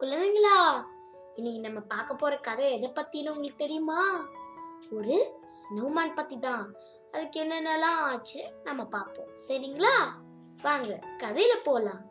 குழந்தைங்களா? 0.00 0.84
இன்னைக்கு 1.34 1.60
நம்ம 1.60 1.80
பார்க்க 1.80 2.14
போற 2.14 2.36
கதை 2.36 2.72
எதை 2.72 2.88
பத்தின்னு 2.88 3.30
உங்களுக்கு 3.30 3.56
தெரியுமா? 3.56 4.28
ஒரு 4.90 5.16
ஸ்னோமேன் 5.56 6.14
பத்தி 6.14 6.38
தான் 6.38 6.76
அதுக்கு 7.12 7.44
என்னென்னலாம் 7.44 8.02
ஆச்சு 8.10 8.52
நம்ம 8.64 8.84
பார்ப்போம். 8.84 9.30
சரிங்களா? 9.48 9.94
வாங்க 10.62 11.00
கதையில 11.18 11.54
போலாம். 11.62 12.04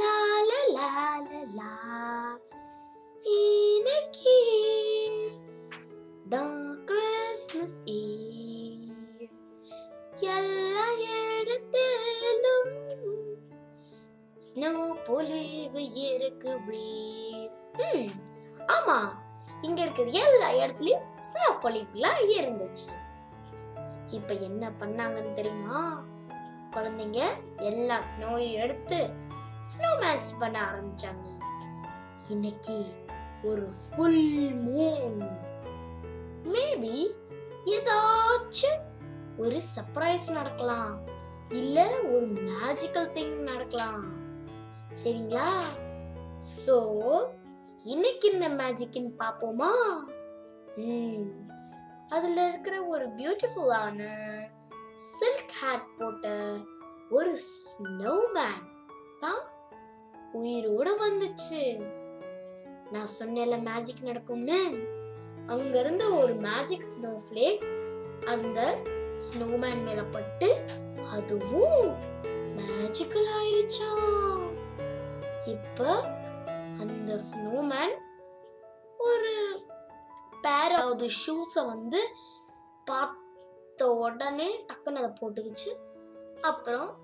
லால 0.00 0.50
லால 0.76 1.28
லா 1.56 1.72
லா 1.72 1.72
இன்னைக்கு 3.22 4.38
தான் 6.28 6.84
கிறிஸ்மஸ் 6.84 7.78
ஈவ். 7.84 9.28
எல்லாம் 10.36 10.98
இடத்திலும் 10.98 11.71
ஸ்னோ 14.54 14.94
பொலிவு 15.04 15.82
இருக்குவே 15.94 16.86
ம், 17.78 18.08
ஆமா 18.66 19.20
இங்க 19.62 19.82
இருக்கிற 19.82 20.08
எல்லா 20.08 20.66
இடத்துலயும் 20.66 21.04
ஸ்னோ 21.20 21.58
பொழிவுலாம் 21.62 22.20
இருந்துச்சு. 22.38 22.90
இப்ப 24.08 24.34
என்ன 24.34 24.70
பண்ணாங்கன்னு 24.78 25.32
தெரியுமா? 25.32 26.04
குழந்தைங்க 26.70 27.20
எல்லா 27.56 28.02
ஸ்னோயும் 28.02 28.52
எடுத்து 28.52 29.10
ஸ்னோ 29.60 29.90
மேட்ச் 30.00 30.38
பண்ண 30.38 30.70
ஆரம்பிச்சாங்க. 30.70 31.26
இன்னைக்கு 32.28 32.76
ஒரு 33.42 33.72
ஃபுல் 33.76 34.54
மூன் 34.54 35.22
மேபி 36.44 36.96
ஏதாச்சும் 37.64 38.80
ஒரு 39.36 39.60
சர்ப்ரைஸ் 39.76 40.32
நடக்கலாம். 40.32 41.06
இல்ல 41.50 41.90
ஒரு 42.00 42.26
மேஜிக்கல் 42.26 43.12
திங் 43.12 43.36
நடக்கலாம். 43.40 44.21
சரிங்களா? 44.96 45.48
சோ 46.64 46.76
இன்னைக்கு 47.84 48.30
என்ன 48.32 48.48
மேஜிக்னு 48.48 49.10
பாப்போமா 49.18 49.70
ம். 50.78 51.24
அதுல 52.08 52.48
இருக்கிற 52.48 52.84
ஒரு 52.86 53.06
பியூட்டிஃபுல்லான 53.08 54.00
சில்க் 55.12 55.54
ஹேட் 55.60 55.98
போட்ட 55.98 56.28
ஒரு 57.10 57.36
ஸ்னோமேன் 57.48 58.62
தான் 59.20 59.42
உயிரோட 60.34 60.88
வந்துச்சு. 60.98 61.62
நான் 62.90 63.08
சொன்னேன்ல 63.20 63.62
மேஜிக் 63.62 64.02
நடக்கும்னு. 64.02 64.60
அங்க 65.46 65.78
இருந்த 65.78 66.04
ஒரு 66.10 66.34
மேஜிக் 66.34 66.88
ஸ்னோ 66.92 67.20
ஃபிளேக் 67.24 67.64
அந்த 68.26 68.60
ஸ்னோமேன் 69.18 69.84
மேல 69.84 70.04
பட்டு 70.04 70.48
அதுவும் 71.10 71.88
மேஜிக்கல் 72.56 73.28
ஆயிருச்சா? 73.38 73.90
இப்போ 75.44 76.00
அந்த 76.80 77.20
ஸ்னோமேன் 77.28 77.94
ஒரு 78.96 79.64
பேர் 80.40 80.72
ஆஃப் 80.72 81.04
ஷூஸை 81.26 81.66
வந்து 81.66 82.00
பார்த்த 82.84 83.90
உடனே 83.92 84.64
டக்குன்னு 84.64 85.00
அதை 85.02 85.12
போட்டுக்கிச்சு. 85.20 85.72
அப்புறம் 86.40 86.98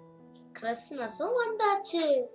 கிறிஸ்மஸும் 0.61 1.39
வந்தாச்சு. 1.43 2.27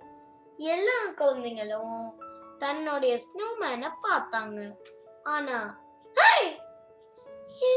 எல்லா 0.56 1.06
குழந்தைங்களும் 1.16 2.12
தன்னுடைய 2.58 3.18
ஸ்னோமேனை 3.24 3.90
பார்த்தாங்க. 4.02 4.74
ஆனா 5.22 5.82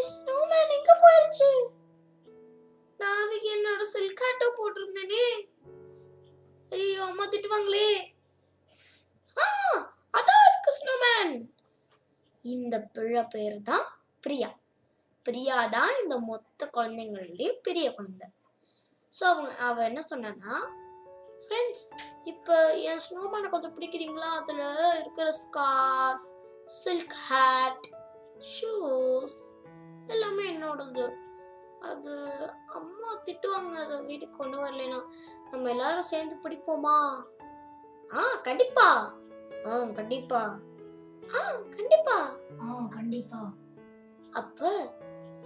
ஸ்னோமேன் 0.08 0.74
எங்க 0.78 0.92
போயிருச்சு? 1.04 1.68
நான் 2.98 3.28
அதுக்கு 3.28 3.50
என்னோட 3.56 3.82
சில்காட்டோ 3.94 4.48
போட்டிருந்தேனே. 4.60 5.50
ஐயோ 6.70 7.04
அம்மா 7.04 7.28
திட்டுவாங்களே. 7.28 8.16
அதான் 10.18 10.46
இருக்கு 10.48 10.72
ஸ்னோமேன் 10.80 11.36
இந்த 12.46 12.76
பிள்ளை 12.96 13.24
பேர் 13.24 13.58
தான் 13.62 13.86
பிரியா. 14.24 14.50
பிரியா 15.26 15.58
தான் 15.68 15.94
இந்த 16.04 16.16
மொத்த 16.30 16.70
குழந்தைங்களுடைய 16.76 17.48
பெரிய 17.68 17.88
குழந்தை. 17.94 18.28
ஸோ 19.14 19.24
அவங்க 19.32 19.52
அவள் 19.68 19.88
என்ன 19.90 20.02
சொன்னா 20.02 20.32
ஃப்ரெண்ட்ஸ் 21.42 21.86
இப்போ 22.32 22.56
என் 22.90 23.04
ஸ்னோமேனை 23.08 23.50
கொஞ்சம் 23.50 23.76
பிடிக்கிறீங்களா? 23.76 24.30
அதில் 24.40 24.64
இருக்கிற 25.02 25.28
ஸ்கார்ஃப் 25.32 26.28
சில்க் 26.82 27.16
ஹேட் 27.30 27.86
ஷூஸ் 28.56 29.38
எல்லாமே 30.08 30.44
என்னோடது. 30.54 31.06
அது 31.82 32.14
அம்மா 32.80 33.10
திட்டுவாங்க 33.26 33.76
அதை 33.84 33.98
வீட்டுக்கு 34.10 34.38
கொண்டு 34.38 34.58
வரலைன்னா. 34.64 35.00
நம்ம 35.52 35.70
எல்லாரும் 35.70 36.10
சேர்ந்து 36.14 36.36
பிடிப்போமா? 36.44 36.98
ஆ 38.12 38.22
கண்டிப்பா. 38.48 38.90
ஆ 39.68 39.84
கண்டிப்பா. 39.98 40.42
ஆ 41.36 41.42
கண்டிப்பா. 41.76 42.18
ஆ 42.62 42.88
கண்டிப்பா. 42.90 43.40
அப்ப 44.32 44.70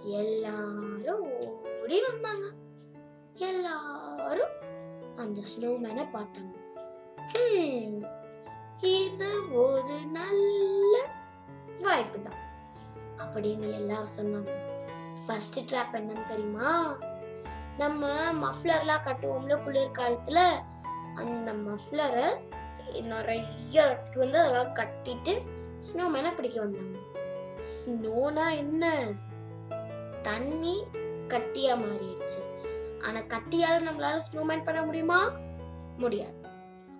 எல்லாரும் 0.02 1.26
ஓடி 1.82 1.98
வந்தாங்க. 2.02 2.46
எல்லாரும் 3.34 4.54
அந்த 5.16 5.40
ஸ்னோமேனை 5.50 6.04
பார்த்தாங்க. 6.14 6.54
இது 8.80 9.30
ஒரு 9.54 9.98
நல்ல 10.06 10.94
வாய்ப்பு 11.80 12.18
தான் 12.20 12.40
அப்படின்னு 13.18 13.74
எல்லாரும் 13.74 14.14
சொன்னாங்க. 14.18 14.52
ஃபர்ஸ்ட் 15.26 15.74
ட்ராப் 15.74 15.96
என்னன்னு 15.96 16.24
தெரியுமா? 16.24 16.96
நம்ம 17.76 18.08
மஃப்ளர்லாம் 18.32 19.04
கட்டுவோம்ல 19.06 19.56
குளிர் 19.64 19.98
காலத்துல 19.98 20.38
அந்த 21.14 21.52
மஃப்ளரை 21.52 22.28
நிறைய 23.00 23.82
எடுத்துட்டு 23.82 24.18
வந்து 24.18 24.38
அதெல்லாம் 24.38 24.74
கட்டிட்டு 24.74 25.42
ஸ்னோமேனை 25.78 26.34
பிடிக்க 26.34 26.60
வந்தாங்க. 26.60 26.98
ஸ்னோனா 27.56 28.50
என்ன? 28.56 29.12
தண்ணி 30.22 30.84
கட்டியா 31.28 31.74
மாறிடுச்சு. 31.74 32.40
ஆனா 33.00 33.20
கட்டியால 33.20 33.78
நம்மளால 33.80 34.20
ஸ்னோமேன் 34.32 34.64
பண்ண 34.64 34.82
முடியுமா? 34.82 35.32
முடியாது. 35.96 36.38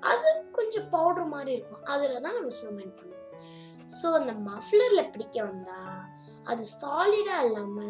அது 0.01 0.49
கொஞ்சம் 0.53 0.89
பவுடர் 0.89 1.25
மாதிரி 1.25 1.53
இருக்கும். 1.53 1.85
அதுல 1.85 2.21
தான் 2.21 2.35
நம்ம 2.35 2.49
ஸ்னோமேன் 2.49 2.95
பண்ணுவோம் 2.97 3.11
ஸோ 4.03 4.07
அந்த 4.13 4.33
மஃப்ளர்ல 4.33 5.11
பிடிக்க 5.11 5.45
வந்தா 5.45 6.09
அது 6.45 6.63
சாலிடா 6.83 7.45
இல்லாம 7.45 7.81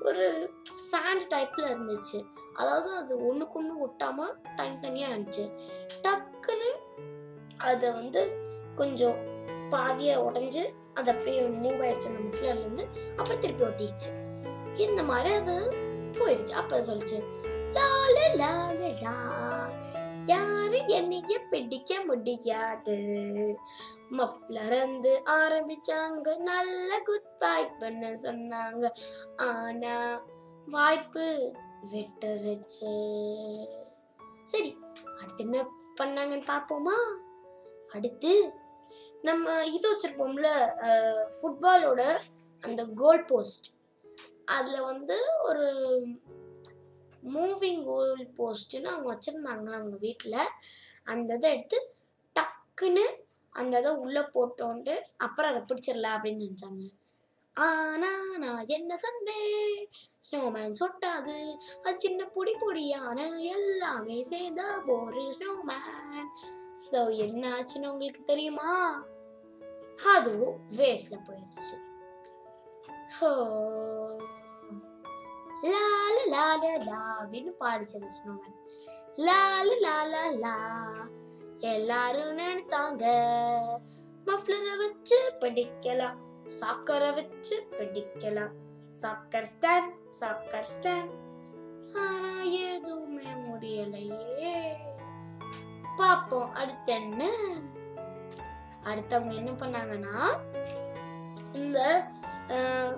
ஒரு 0.00 0.50
சாண்ட் 0.92 1.34
டைப்ல 1.34 1.64
இருந்துச்சு. 1.70 2.24
அதாவது 2.54 2.90
அது 2.94 3.32
ஒண்ணுக்கு 3.32 3.58
ஒண்ணு 3.60 3.86
ஒட்டாம 3.86 4.26
தனித்தனியா 4.56 5.08
இருந்துச்சு. 5.08 5.52
டக்குன்னு 6.02 6.70
அதை 7.56 7.92
வந்து 7.92 8.22
கொஞ்சம் 8.74 9.16
பாதியை 9.68 10.18
உடஞ்சி 10.18 10.72
அது 10.94 11.10
அப்படியே 11.10 11.40
மூவ் 11.40 11.80
ஆயிடுச்சு 11.84 12.08
அந்த 12.08 12.20
முஃப்ளர்லேருந்து 12.26 12.84
அப்புறம் 13.16 13.38
திருப்பி 13.38 13.64
ஒட்டிடுச்சு. 13.64 14.10
இந்த 14.76 15.02
மாதிரி 15.02 15.34
அது 15.34 15.56
போயிடுச்சு. 16.12 16.52
அப்போ 16.52 16.78
சொல்லிச்சு 16.78 17.18
லால 17.72 18.18
லால 18.34 19.02
லா 19.02 19.16
யாரு 20.24 20.86
என்னைய 20.86 21.38
பிடிக்க 21.38 22.00
முடியாது. 22.04 22.96
மஃப்லர் 24.10 24.78
வந்து 24.78 25.22
ஆரம்பிச்சாங்க. 25.24 26.36
நல்ல 26.36 27.00
குட் 27.00 27.38
பை 27.38 27.66
பண்ண 27.66 28.10
சொன்னாங்க. 28.10 28.90
ஆனா 29.36 30.24
வாய்ப்பு 30.66 31.52
விட்டுருச்சு. 31.92 32.94
சரி 34.44 34.78
அடுத்து 35.20 35.44
என்ன 35.44 35.68
பண்ணாங்கன்னு 36.00 36.42
பார்ப்போமா? 36.52 36.96
அடுத்து 37.96 38.32
நம்ம 39.22 39.64
இது 39.68 39.86
வச்சிருப்போம்ல 39.92 40.48
ஃபுட்பாலோட 41.36 42.02
அந்த 42.62 42.82
கோல் 42.94 43.24
போஸ்ட் 43.24 43.68
அதில் 44.44 44.82
வந்து 44.82 45.16
ஒரு 45.42 45.66
மூவிங் 47.34 47.82
கோல் 47.84 48.12
போஸ்ட்னு 48.38 48.90
அவங்க 48.92 49.08
வச்சுருந்தாங்க 49.12 49.68
அவங்க 49.78 49.96
வீட்டில் 49.96 50.38
அந்த 51.04 51.30
இதை 51.34 51.48
எடுத்து 51.50 51.78
டக்குன்னு 52.36 53.04
அந்த 53.54 53.74
இதை 53.78 53.92
உள்ளே 53.94 54.22
போட்டோன்ட்டு 54.34 54.94
அப்புறம் 55.16 55.50
அதை 55.50 55.60
பிடிச்சிடலாம் 55.62 56.16
அப்படின்னு 56.16 56.44
நினச்சாங்க. 56.44 56.84
ஆனா 57.56 58.10
நான் 58.38 58.68
என்ன 58.68 58.96
சொன்னேன்? 58.96 59.76
ஸ்னோமேன் 60.26 60.78
சொட்டாது 60.80 61.36
அது 61.84 61.94
சின்ன 61.98 62.26
பொடி 62.26 62.52
பொடியான 62.54 63.18
எல்லாமே 63.54 64.18
சேர்ந்த 64.22 64.62
ஒரு 64.96 65.22
ஸ்னோமேன் 65.36 66.28
ஸோ 66.76 67.16
என்ன 67.16 67.50
ஆச்சுன்னு 67.56 67.90
உங்களுக்கு 67.90 68.24
தெரியுமா? 68.24 68.70
அதுவும் 70.14 70.56
வேஸ்ட்ல 70.76 71.16
போயிடுச்சு 71.26 71.76
ஹோ. 73.18 73.30
லால 75.64 76.16
லால 76.28 76.62
லாவின்னு 76.88 76.96
அப்படின்னு 77.20 77.52
பாடிச்சு 77.60 77.94
அந்த 77.94 78.10
ஸ்னோமேன் 78.14 78.56
லால 79.18 79.68
லால 79.80 80.14
லா 80.36 80.56
எல்லாரும் 81.60 82.36
நினைத்தாங்க 82.36 83.04
மஃப்ளரை 84.26 84.76
வச்சு 84.76 85.18
படிக்கலாம் 85.40 86.18
சாக்கரை 86.60 87.14
வச்சு 87.14 87.66
படிக்கலாம். 87.78 88.54
சாக்கர் 88.92 89.48
ஸ்டாண்ட் 89.52 89.92
சாக்கர் 90.08 90.68
ஸ்டாண்ட் 90.72 91.14
ஆனா 91.98 92.42
எதுவுமே 92.66 93.30
முடியலையே. 93.46 94.54
பார்ப்போம் 95.96 96.50
அடுத்து 96.60 96.92
என்ன? 97.00 97.24
அடுத்தவங்க 98.90 99.32
என்ன 99.40 99.52
பண்ணாங்கன்னா 99.62 100.16
இந்த 101.58 101.78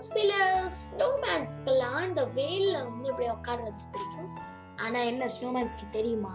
சில 0.08 0.32
ஸ்னோமேன்ஸ்க்கெல்லாம் 0.80 2.00
இந்த 2.08 2.22
வெயில்ல 2.38 2.76
வந்து 2.88 3.08
இப்படி 3.10 3.28
உட்கார்றது 3.28 3.84
பிடிக்கும். 3.94 4.32
ஆனா 4.84 4.98
என்ன 5.10 5.28
ஸ்னோமேன்ஸ்க்கு 5.36 5.86
தெரியுமா? 5.90 6.34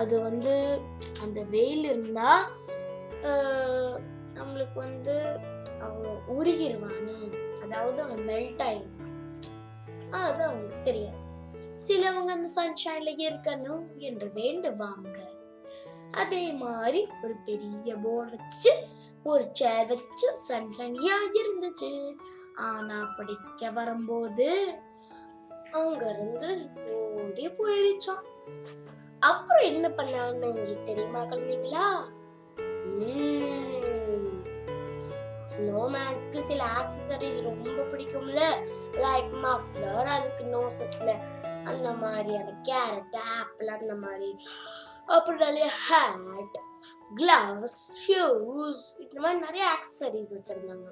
அது 0.00 0.14
வந்து 0.28 0.54
அந்த 1.22 1.40
வெயில் 1.54 1.84
இருந்தா 1.92 2.30
நம்மளுக்கு 4.38 4.78
வந்து 4.86 5.16
அவன் 5.86 6.20
அதாவது 7.64 7.98
அவன் 8.04 8.22
மெல்ட் 8.30 8.62
ஆயிடுவான். 8.68 9.12
அது 10.20 10.40
அவங்களுக்கு 10.46 10.80
தெரியாது. 10.82 11.18
சிலவங்க 11.86 12.32
அந்த 12.36 12.48
சன்ஷைன்ல 12.56 13.12
இருக்கணும் 13.28 13.84
என்று 14.08 14.26
வேண்டுவாங்க. 14.40 15.18
அதே 16.12 16.52
மாதிரி 16.52 17.08
ஒரு 17.22 17.34
பெரிய 17.44 17.94
போர்டு 17.96 18.36
வச்சு 18.36 18.72
ஒரு 19.24 19.48
சேர் 19.52 19.86
வச்சு 19.86 20.28
சன்சனியா 20.48 21.16
இருந்துச்சு. 21.40 22.16
ஆனா 22.54 23.04
படிக்க 23.16 23.70
வரும்போது 23.70 24.78
அங்க 25.70 26.08
இருந்து 26.08 26.70
ஓடி 27.22 27.48
போயிடுச்சோம் 27.48 28.24
அப்புறம் 29.18 29.64
என்ன 29.64 29.88
பண்ணாங்கன்னு 29.88 30.50
உங்களுக்கு 30.50 30.84
தெரியுமா 30.84 31.20
குழந்தைங்களா? 31.20 31.86
ஸ்னோமேன்ஸ்க்கு 35.52 36.38
சில 36.38 36.64
ஆக்சசரிஸ் 36.64 37.42
ரொம்ப 37.42 37.82
பிடிக்கும்ல. 37.82 38.42
லைக் 39.04 39.32
மஃப்லர் 39.44 40.04
அதுக்கு 40.04 40.44
நோசஸ்ல 40.44 41.10
அந்த 41.64 41.94
மாதிரியான 41.94 42.62
கேரட் 42.68 43.16
ஆப்பிள் 43.16 43.66
அந்த 43.66 43.94
மாதிரி. 43.94 44.38
அப்புறம் 45.08 45.42
நிறைய 45.46 45.66
ஹேட் 45.86 46.58
கிளவ்ஸ் 47.18 47.80
ஷூஸ் 48.02 48.84
இந்த 49.04 49.16
மாதிரி 49.20 49.40
நிறைய 49.46 49.64
ஆக்சசரிஸ் 49.74 50.34
வச்சிருந்தாங்க. 50.36 50.88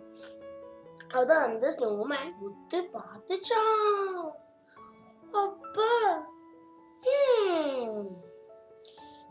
அதான் 1.18 1.46
அந்த 1.48 1.66
ஸ்னோமேன் 1.76 2.32
உத்து 2.48 2.78
பார்த்துச்சான் 2.96 4.28
அப்ப 5.42 5.78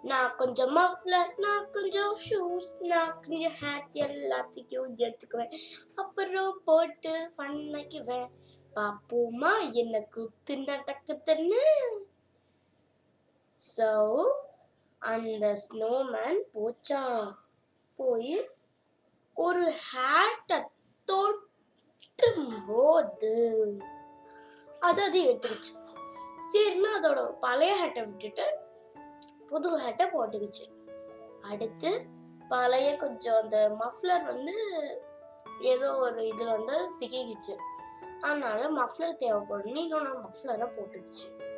நான் 0.09 0.35
கொஞ்சம் 0.35 0.71
மஃப்ளர் 0.77 1.31
நான் 1.45 1.65
கொஞ்சம் 1.71 2.13
ஷூஸ் 2.25 2.67
நான் 2.91 3.15
கொஞ்சம் 3.23 3.55
ஹேட் 3.61 3.97
எல்லாத்துக்கும் 4.05 4.93
எடுத்துக்குவேன். 5.05 5.53
அப்புறம் 6.01 6.61
போட்டு 6.67 7.13
பண்ணிக்குவேன் 7.37 8.29
பாப்போமா 8.75 9.51
என்ன 9.81 10.01
குத்து 10.15 10.55
நடக்குதுன்னு? 10.69 11.63
ஸோ 13.53 13.89
அந்த 14.99 15.57
ஸ்னோமேன் 15.63 16.39
போச்சான் 16.53 17.31
போய் 17.95 18.49
ஒரு 19.33 19.73
ஹேட்டை 19.91 20.65
தொட்டும் 21.11 22.65
போது 22.67 23.77
அது 24.79 25.01
அது 25.03 25.23
எடுத்துக்கிச்சு. 25.23 25.73
சரின்னு 26.49 26.89
அதோட 26.97 27.39
பழைய 27.39 27.73
ஹேட்டை 27.81 28.05
விட்டுட்டு 28.05 28.57
புது 29.47 29.79
ஹேட்டை 29.79 30.07
போட்டுக்கிச்சு. 30.13 30.71
அடுத்து 31.41 32.05
பழைய 32.49 32.95
கொஞ்சம் 32.95 33.35
அந்த 33.35 33.75
மஃப்லர் 33.79 34.25
வந்து 34.25 34.55
ஏதோ 35.61 35.95
ஒரு 35.95 36.27
இதில் 36.27 36.47
வந்து 36.47 36.87
சிக்கிக்கிச்சு. 36.99 37.55
அதனால 38.19 38.69
மஃப்லர் 38.69 39.15
தேவைப்படும். 39.15 39.75
இன்னொன்று 39.75 40.19
மஃப்லரை 40.19 40.67
போட்டுக்கிச்சு. 40.75 41.48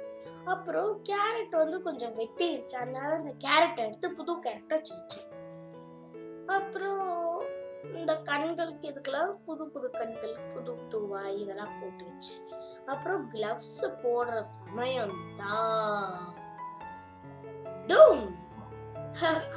அப்புறம் 0.45 0.91
கேரட் 1.09 1.55
வந்து 1.61 1.81
கொஞ்சம் 1.81 2.15
வெட்டிருச்சு. 2.19 2.75
அதனால 2.81 3.09
அந்த 3.15 3.33
கேரட் 3.45 3.83
எடுத்து 3.85 4.07
புது 4.13 4.33
கேரட்டை 4.45 4.75
வச்சிருச்சு 4.77 5.19
அப்புறம் 6.57 7.09
இந்த 7.99 8.13
கண்களுக்கு 8.29 8.85
இதுக்கெல்லாம் 8.91 9.31
புது 9.45 9.63
புது 9.69 9.89
கண்கள் 9.89 10.35
புது 10.53 10.73
புது 10.73 10.99
வாய் 11.07 11.39
இதெல்லாம் 11.41 11.73
போட்டுச்சு 11.79 12.33
அப்புறம் 12.85 13.23
கிளவ்ஸ் 13.33 13.83
போடுற 14.03 14.39
சமயம் 14.39 15.17
தான் 15.35 16.35
டூம். 17.89 18.25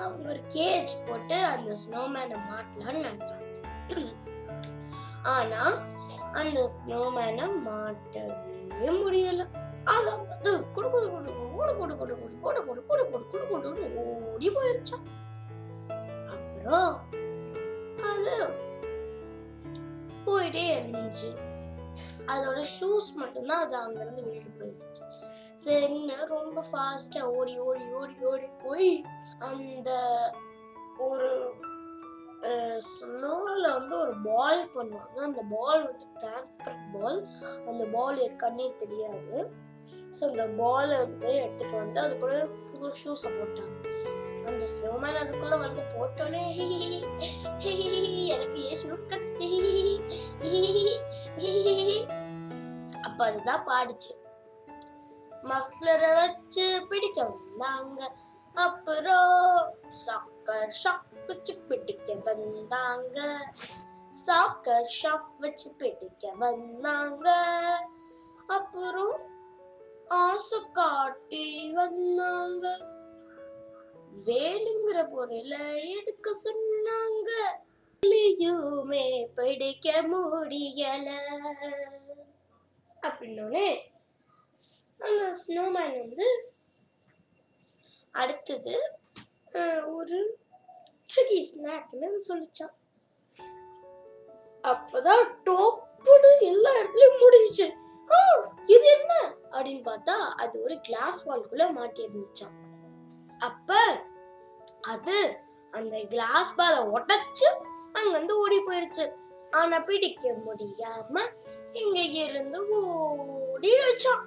அவங்க 0.04 0.28
ஒரு 0.30 0.40
கேஜ் 0.54 0.94
போட்டு 1.08 1.38
அந்த 1.54 1.76
ஸ்னோமேனை 1.82 2.38
மாட்டலாம்னு 2.50 3.04
நினைச்சாங்க. 3.08 3.50
ஆனா 5.22 5.60
அந்த 6.32 6.60
ஸ்னோமேனை 6.74 7.46
மாட்டவே 7.66 8.88
முடியலை. 9.02 9.46
ஓடி 14.34 14.48
போயிருச்சான் 14.54 15.06
அப்புறம் 16.28 16.94
அது 18.10 18.36
போயிட்டே 20.26 20.64
இருந்துச்சு 20.76 21.30
அதோட 22.28 22.60
ஷூஸ் 22.74 23.08
மட்டும்தான் 23.16 23.62
அது 23.64 23.76
அங்கேருந்து 23.76 24.26
வெளியில 24.26 24.50
போயிருச்சு 24.58 25.02
சரின்னு 25.56 26.16
ரொம்ப 26.28 26.60
ஃபாஸ்டா 26.70 27.22
ஓடி 27.34 27.54
ஓடி 27.58 27.84
ஓடி 27.92 28.16
ஓடி 28.24 28.48
போய் 28.64 28.90
அந்த 29.40 29.90
ஒரு 31.00 31.30
ஸ்னோவில் 32.88 33.66
வந்து 33.70 33.94
ஒரு 33.98 34.14
பால் 34.24 34.62
பண்ணுவாங்க 34.74 35.18
அந்த 35.20 35.42
பால் 35.52 35.84
வந்து 35.84 36.06
டிரான்ஸ்பரண்ட் 36.16 36.88
பால் 36.94 37.20
அந்த 37.66 37.82
பால் 37.94 38.18
இருக்கான்னே 38.18 38.66
தெரியாது 38.78 39.36
ஸோ 40.16 40.22
அந்த 40.30 40.44
பாலை 40.58 40.96
வந்து 41.04 41.30
எடுத்துகிட்டு 41.42 41.76
வந்து 41.82 42.00
அது 42.00 42.14
கூட 42.18 42.34
புது 42.70 42.88
ஷூஸை 43.00 43.30
போட்டாங்க. 43.36 43.72
அந்த 44.48 44.64
ஸ்னோமேன் 44.72 45.18
அதுக்குள்ள 45.22 45.56
வந்து 45.58 45.82
போட்டோன்னே 45.92 46.42
எனக்கு 48.34 48.58
ஏன் 48.68 48.80
ஷூஸ் 48.82 49.08
கிடச்சி 49.12 49.48
அப்போ 53.06 53.22
அதுதான் 53.24 53.64
பாடிச்சு. 53.70 54.12
மஃப்ளரை 55.50 56.10
வச்சு 56.20 56.66
பிடிக்க 56.88 57.18
வந்தாங்க. 57.24 58.00
அப்புறம் 58.54 59.34
சாக்கர் 60.04 60.72
ஷாப் 60.82 61.10
வச்சு 61.26 61.54
பிடிக்க 61.68 62.08
வந்தாங்க. 62.24 63.18
சாக்கர் 64.26 64.90
ஷாப் 65.00 65.30
வச்சு 65.38 65.68
பிடிக்க 65.78 66.32
வந்தாங்க. 66.42 67.28
அப்புறம் 68.56 69.14
ஆசை 70.08 70.58
காட்டி 70.72 71.72
வந்தாங்க. 71.72 72.78
வேணுங்கிற 74.24 75.10
பொருளை 75.10 75.90
எடுக்க 75.96 76.30
சொன்னாங்க. 76.44 77.30
எதுவுமே 78.02 79.28
பிடிக்க 79.34 80.02
முடியல. 80.02 81.08
அப்படின்னோடனே 83.02 83.78
அந்த 84.98 85.36
ஸ்னோமேன் 85.46 85.98
வந்து 85.98 86.52
அடுத்தது 88.10 88.98
ஒரு 89.86 90.38
ட்ரிகி 91.14 91.46
ஸ்நாக்னு 91.52 92.20
சொல்லிச்சான். 92.28 92.74
அப்பதான் 94.62 95.26
டோப்புன்னு 95.44 96.40
எல்லா 96.40 96.74
இடத்துலயும் 96.74 97.22
முடிஞ்சுச்சு. 97.22 97.82
இது 98.66 98.86
என்ன? 98.98 99.12
அப்படின்னு 99.50 99.82
பார்த்தா 99.88 100.16
அது 100.34 100.62
ஒரு 100.62 100.80
கிளாஸ் 100.80 101.28
வால்குள்ள 101.28 101.72
மாட்டி 101.72 102.04
இருந்துச்சான் 102.04 102.54
அப்ப 103.38 103.74
அது 104.80 105.40
அந்த 105.70 106.00
கிளாஸ் 106.08 106.54
பால 106.54 106.82
உடைச்சு 106.82 107.48
அங்கிருந்து 107.92 108.12
வந்து 108.12 108.38
ஓடி 108.38 108.58
போயிருச்சு. 108.58 109.12
ஆனா 109.50 109.78
பிடிக்க 109.78 110.34
முடியாம 110.46 111.20
இங்க 111.72 112.00
இருந்து 112.00 112.68
ஓடி 112.68 113.72
வச்சோம். 113.74 114.22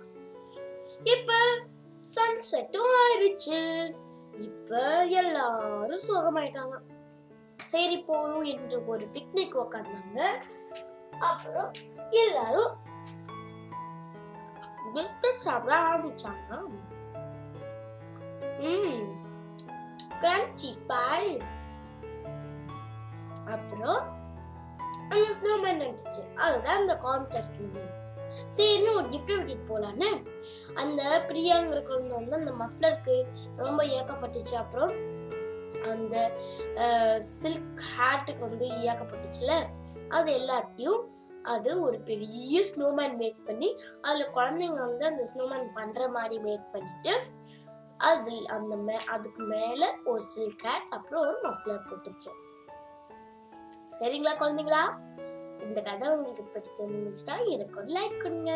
இப்ப 1.04 1.34
சன்செட்டும் 2.16 2.94
ஆயிடுச்சு. 3.04 3.96
இப்ப 4.32 5.04
எல்லாரும் 5.04 6.06
சுகமாயிட்டாங்க. 6.08 6.78
சரி 7.56 8.02
போகணும் 8.02 8.42
என்று 8.42 8.86
ஒரு 8.86 9.06
பிக்னிக் 9.06 9.58
உக்காந்தாங்க. 9.58 10.20
அப்புறம் 11.20 11.72
எல்லாரும் 12.10 12.78
பிஸ்கட் 14.96 15.46
சாப்பிட 15.46 15.74
ஆரம்பிச்சாங்க 15.84 16.52
ம் 18.66 19.02
கிரன்ச்சி 20.22 20.70
பாய் 20.88 21.32
அப்புறம் 23.48 24.00
அந்த 25.12 25.28
ஸ்னோமேன் 25.38 25.82
நடிச்சு 25.82 26.22
அதுதான் 26.40 26.80
அந்த 26.80 26.96
கான்டெஸ்ட் 27.06 27.60
சரின்னு 28.56 28.96
ஒரு 28.96 29.08
கிஃப்ட் 29.10 29.34
விட்டுட்டு 29.34 29.68
போலான்னு 29.70 30.10
அந்த 30.76 31.02
பிரியாங்கிற 31.28 31.80
குழந்தை 31.84 32.16
வந்து 32.18 32.40
அந்த 32.40 32.54
மஃப்லருக்கு 32.62 33.16
ரொம்ப 33.58 33.80
ஏக்கப்பட்டுச்சு 33.98 34.56
அப்புறம் 34.56 34.94
அந்த 35.92 36.16
சில்க் 37.36 37.84
ஹேட்டுக்கு 37.92 38.44
வந்து 38.48 38.68
ஏக்கப்பட்டுச்சுல 38.84 39.54
அது 40.10 40.30
எல்லாத்தையும் 40.32 41.00
அது 41.48 41.82
ஒரு 41.82 42.00
பெரிய 42.00 42.62
ஸ்னோமேன் 42.62 43.16
மேக் 43.16 43.46
பண்ணி 43.46 43.70
அதில் 44.02 44.34
குழந்தைங்க 44.34 44.82
வந்து 44.86 45.06
அந்த 45.06 45.24
ஸ்னோமேன் 45.34 45.68
பண்ணுற 45.76 46.10
மாதிரி 46.12 46.38
மேக் 46.40 46.72
பண்ணிட்டு 46.72 47.14
அதில் 47.98 48.46
அந்த 48.48 48.76
மே 48.78 48.98
அதுக்கு 49.08 49.44
மேலே 49.44 49.88
ஒரு 50.06 50.22
சில்க் 50.22 50.66
ஹேட் 50.66 50.88
அப்புறம் 50.90 51.22
ஒரு 51.22 51.38
மஃப்லர் 51.44 51.88
போட்டுருச்சோம் 51.88 52.42
சரிங்களா 54.00 54.34
குழந்தைங்களா? 54.40 54.84
இந்த 55.60 55.82
கதை 55.82 56.10
உங்களுக்கு 56.10 56.44
பிடிச்சிருந்துச்சுன்னா 56.54 57.36
எனக்கு 57.46 57.80
ஒரு 57.80 57.90
லைக் 57.94 58.22
கொடுங்க. 58.22 58.52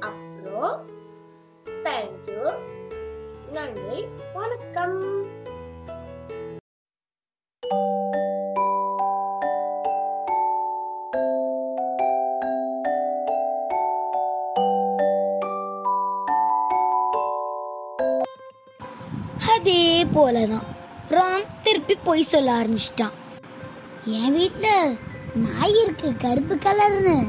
அப்புறம் 0.00 0.76
தேங்க்யூ 1.66 2.44
நன்றி. 3.52 4.08
வணக்கம். 4.34 5.02
போலதான். 20.14 20.66
ராம் 21.10 21.46
திருப்பி 21.62 21.94
பொய் 21.94 22.22
சொல்ல 22.22 22.52
ஆரம்பிச்சிட்டான். 22.52 23.12
என் 24.04 24.36
வீட்டுல 24.36 24.98
நாய் 25.34 25.80
இருக்கு 25.82 26.16
கருப்பு 26.16 26.54
கலர்னு. 26.54 27.26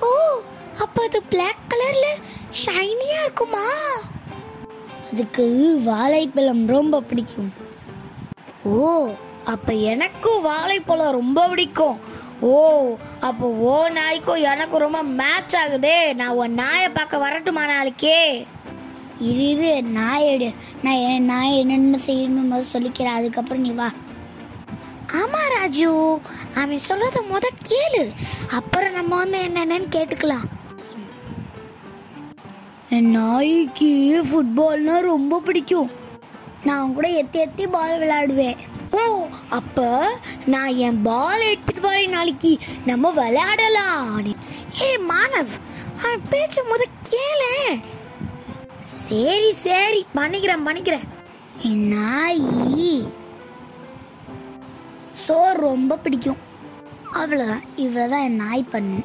ஓ 0.00 0.40
அப்ப 0.78 1.02
அது 1.02 1.22
பிளாக் 1.22 1.66
கலர்ல 1.68 2.06
ஷைனியா 2.64 3.20
இருக்குமா? 3.20 3.64
அதுக்கு 5.12 5.80
வாழைப்பழம் 5.84 6.66
ரொம்ப 6.66 7.00
பிடிக்கும். 7.00 7.52
ஓ 8.64 9.08
அப்ப 9.44 9.72
எனக்கும் 9.72 10.42
வாழைப்பழம் 10.42 11.12
ரொம்ப 11.12 11.48
பிடிக்கும். 11.48 12.00
ஓ 12.40 12.96
அப்போ 13.20 13.46
ஓ 13.46 13.88
நாய்க்கும் 13.88 14.42
எனக்கும் 14.42 14.80
ரொம்ப 14.80 15.02
மேட்ச் 15.02 15.56
ஆகுதே. 15.56 16.14
நான் 16.14 16.28
உன் 16.28 16.54
நாயை 16.54 16.88
பார்க்க 16.88 17.18
வரட்டுமா 17.18 17.66
நாளைக்கே? 17.66 18.46
இரு 19.20 19.48
இரு 19.48 19.82
நாய் 19.82 20.26
எடு. 20.26 20.52
நான் 20.82 20.98
நான் 20.98 21.22
நாய் 21.22 21.58
என்னென்ன 21.58 21.98
செய்யணும் 22.06 22.50
போது 22.50 22.66
சொல்லிக்கிறேன். 22.72 23.16
அதுக்கப்புறம் 23.18 23.62
நீ 23.62 23.70
வா. 23.70 23.92
ஆமா 25.12 25.56
ராஜு. 25.56 26.20
அவன் 26.54 26.80
சொல்றத 26.88 27.20
முத 27.32 27.44
கேளு. 27.68 28.12
அப்புறம் 28.50 28.92
நம்ம 28.92 29.16
வந்து 29.16 29.38
என்னென்னு 29.38 29.86
கேட்டுக்கலாம். 29.94 30.46
என் 32.90 33.10
நாய்க்கு 33.10 34.22
ஃபுட்பால்னா 34.22 35.00
ரொம்ப 35.00 35.40
பிடிக்கும். 35.40 35.90
நான் 36.64 36.94
கூட 36.94 37.08
எத்தி 37.08 37.36
எத்தி 37.36 37.68
பால் 37.70 38.00
விளையாடுவேன். 38.00 38.56
ஓ 38.90 39.26
அப்ப 39.50 40.08
நான் 40.46 40.76
என் 40.76 41.02
பால் 41.02 41.40
எடுத்துட்டு 41.40 41.90
வரேன் 41.90 42.08
நாளைக்கு. 42.08 42.58
நம்ம 42.86 43.10
விளையாடலாம். 43.10 44.26
ஏ 44.80 44.96
மாணவ் 44.96 45.52
அவன் 46.02 46.22
பேச்ச 46.30 46.62
முத 46.72 46.84
கேளு. 47.10 47.80
சரி 48.90 49.52
சரி. 49.52 50.06
பண்ணிக்கிறேன் 50.14 50.66
பண்ணிக்கிறேன் 50.66 51.06
என் 51.62 51.86
நாயி. 51.94 53.08
சோறு 55.26 55.60
ரொம்ப 55.60 55.96
பிடிக்கும். 55.96 56.38
அவ்வளோதான் 57.14 57.64
இவ்வளோதான் 57.76 58.24
என் 58.24 58.36
நாய் 58.36 58.64
பண்ணு. 58.70 58.98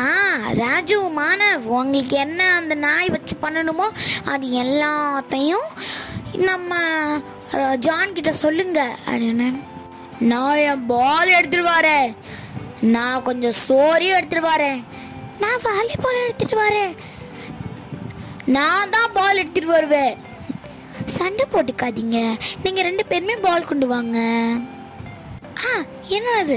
ஆ 0.00 0.08
ராஜு 0.52 0.98
மாணவ் 1.18 1.64
உங்களுக்கு 1.78 2.16
என்ன 2.16 2.54
அந்த 2.54 2.74
நாய் 2.74 3.08
வச்சு 3.08 3.34
பண்ணணுமோ 3.42 3.86
அது 4.24 4.46
எல்லாத்தையும் 4.46 5.68
நம்ம 6.38 6.74
ஜான் 7.78 8.12
கிட்ட 8.12 8.32
சொல்லுங்க. 8.32 8.96
அப்படின்னு. 9.06 9.48
நான் 10.18 10.56
என் 10.56 10.86
பால் 10.86 11.28
எடுத்துட்டு 11.28 11.68
வரேன் 11.68 12.16
நான் 12.80 13.22
கொஞ்சம் 13.22 13.58
சோறையும் 13.68 14.16
எடுத்துட்டு 14.16 14.48
வரேன் 14.48 14.84
நான் 15.40 15.62
வாலிபால் 15.62 16.22
எடுத்துட்டு 16.24 16.56
வரேன் 16.62 16.92
நான் 18.54 18.92
தான் 18.94 19.12
பால் 19.16 19.40
எடுத்துட்டு 19.40 19.70
வருவேன். 19.76 20.14
சண்டை 21.16 21.44
போட்டுக்காதீங்க. 21.52 22.18
நீங்க 22.64 22.80
ரெண்டு 22.88 23.04
பேருமே 23.10 23.36
பால் 23.46 23.68
கொண்டு 23.70 23.86
வாங்க. 23.92 24.18
ஆ 25.66 25.72
என்னது? 26.16 26.56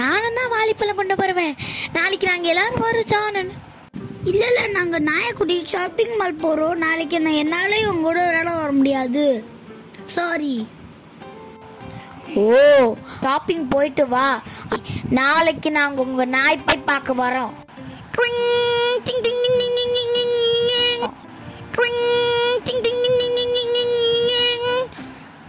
நானும் 0.00 0.38
தான் 0.38 0.52
வாலிப்பழம் 0.54 1.00
கொண்டு 1.00 1.14
வருவேன். 1.22 1.54
நாளைக்கு 1.96 2.26
நாங்க 2.30 2.48
எல்லாரும் 2.52 2.86
வருச்சோன்னு 2.86 3.42
இல்ல 4.30 4.42
இல்ல 4.50 4.60
நாங்க 4.76 4.96
நாயக்குடி 5.08 5.54
ஷாப்பிங் 5.72 6.14
மால் 6.20 6.42
போறோம். 6.42 6.82
நாளைக்கு 6.84 7.16
நான் 7.24 7.40
என்னாலே 7.44 7.80
உங்க 7.90 8.04
கூட 8.08 8.18
விளையாட 8.26 8.50
வர 8.58 8.70
முடியாது. 8.78 9.24
சாரி 10.16 10.54
ஓ 12.42 12.44
ஷாப்பிங் 13.22 13.64
போயிட்டு 13.72 14.04
வா. 14.14 14.28
நாளைக்கு 15.20 15.70
நாங்க 15.78 16.06
உங்க 16.08 16.24
நாய் 16.36 16.64
போய் 16.66 16.86
பார்க்க 16.90 17.22
வரோம். 17.24 17.52
டிங் 19.06 19.22
டிங் 19.26 19.40
டிங் 19.44 19.58
டிங் 19.60 19.94
டிங் 19.96 20.21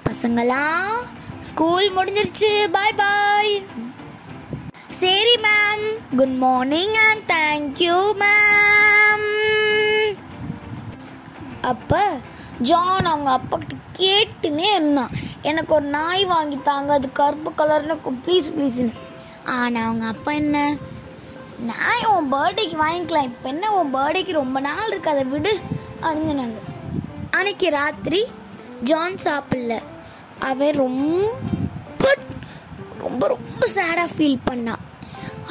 பசங்களா 0.06 0.66
ஸ்கூல் 1.48 1.88
முடிஞ்சிருச்சு. 1.96 2.50
பாய் 2.76 2.94
பாய் 3.02 3.52
சரி 5.02 5.34
ma'am 5.46 5.84
good 6.20 6.38
morning 6.44 6.96
and 7.08 7.26
thank you 7.34 7.98
ma'am 8.22 9.28
அப்ப 11.72 12.02
ஜான் 12.70 13.10
அவங்க 13.12 13.30
அப்பா 13.38 13.58
கிட்ட 13.58 13.76
கேட்டுனே 14.00 14.70
இருந்தான். 14.78 15.14
எனக்கு 15.42 15.74
ஒரு 15.74 15.88
நாய் 15.98 16.26
வாங்கி 16.26 16.60
தாங்க. 16.70 16.94
அது 16.94 17.12
கருப்பு 17.12 17.52
கலர்னு 17.60 17.96
ப்ளீஸ் 18.26 18.50
ப்ளீஸ்னு 18.56 18.94
ஆனா 19.58 19.80
அவங்க 19.86 20.06
அப்பா 20.06 20.32
என்ன? 20.32 20.58
நான் 21.70 22.10
உன் 22.14 22.34
பர்த்டேக்கு 22.34 22.78
வாங்கிக்கலாம். 22.86 23.30
இப்போ 23.32 23.50
என்ன 23.50 23.74
உன் 23.80 23.96
பர்த்டேக்கு 23.96 24.42
ரொம்ப 24.42 24.60
நாள் 24.60 24.92
இருக்கு. 24.92 25.10
அதை 25.10 25.24
விடு. 25.24 25.54
அணுங்கினாங்க 26.10 26.60
அன்னைக்கு 27.38 27.68
ராத்திரி 27.80 28.22
ஜான் 28.90 29.16
சாப்பிடல. 29.26 29.74
அவன் 30.50 30.80
ரொம்ப 30.84 32.04
ரொம்ப 33.04 33.24
ரொம்ப 33.34 33.64
சேடாக 33.76 34.14
ஃபீல் 34.16 34.46
பண்ணான். 34.50 34.84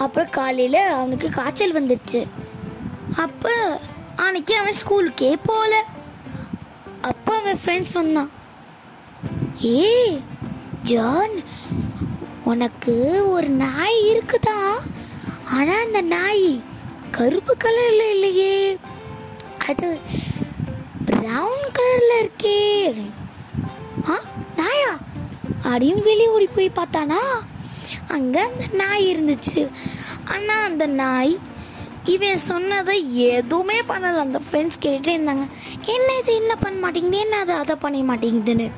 அப்புறம் 0.02 0.34
காலையில் 0.36 0.80
அவனுக்கு 0.98 1.28
காய்ச்சல் 1.30 1.76
வந்துடுச்சு 1.78 2.20
அப்போ 3.24 3.54
அன்னைக்கு 4.24 4.54
அவன் 4.60 4.78
ஸ்கூலுக்கே 4.80 5.32
போகல 5.48 5.74
அப்போ 7.10 7.32
அவன் 7.40 7.60
ஃப்ரெண்ட்ஸ் 7.62 7.96
வந்தான் 8.00 8.30
ஏய் 9.80 10.16
ஜான் 10.90 11.36
உனக்கு 12.50 12.94
ஒரு 13.34 13.48
நாய் 13.64 13.98
இருக்குதா? 14.12 14.58
ஆனால் 15.56 15.82
அந்த 15.84 16.00
நாய் 16.14 16.46
கருப்பு 17.16 17.54
கலர்ல 17.64 18.04
இல்லையே. 18.14 18.54
அது 19.68 19.88
பிரவுன் 21.22 21.70
கலர்ல 21.72 22.12
இருக்கே. 22.20 22.92
ஆ 24.10 24.18
நாயா? 24.56 24.98
அப்படின்னு 25.62 26.02
வெளியே 26.02 26.26
ஓடி 26.26 26.46
போய் 26.46 26.72
பார்த்தானா? 26.76 27.16
அங்க 28.08 28.42
அந்த 28.42 28.64
நாய் 28.72 29.14
இருந்துச்சு. 29.14 29.70
ஆனா 30.24 30.54
அந்த 30.62 30.86
நாய் 30.86 31.38
இவன் 32.04 32.36
சொன்னதை 32.36 33.18
எதுவுமே 33.18 33.80
பண்ணல. 33.80 34.18
அந்த 34.18 34.40
ஃப்ரெண்ட்ஸ் 34.50 34.82
கேட்டுட்டே 34.82 35.12
இருந்தாங்க. 35.12 35.46
என்ன 35.84 36.16
இது? 36.20 36.34
என்ன 36.34 36.56
பண்ண 36.56 36.78
மாட்டேங்குது? 36.78 37.18
என்ன 37.18 37.38
அதை? 37.38 37.54
அதை 37.54 37.76
பண்ண 37.76 38.14
மாட்டேங்குதுன்னு. 38.14 38.70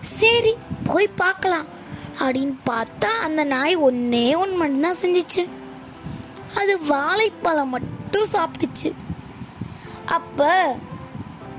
சரி 0.00 0.54
போய் 0.84 1.08
பார்க்கலாம். 1.08 1.66
அப்படின்னு 2.18 2.54
பார்த்தா 2.66 3.04
அந்த 3.04 3.44
நாய் 3.44 3.76
ஒன்னே 3.76 4.36
ஒன்று 4.36 4.56
மட்டும்தான் 4.56 4.96
செஞ்சுச்சு. 5.02 5.48
அது 6.54 6.84
வாழைப்பழம் 6.84 7.68
மட்டும் 7.68 8.26
சாப்பிட்டுச்சு. 8.32 8.92
அப்போ 10.04 10.76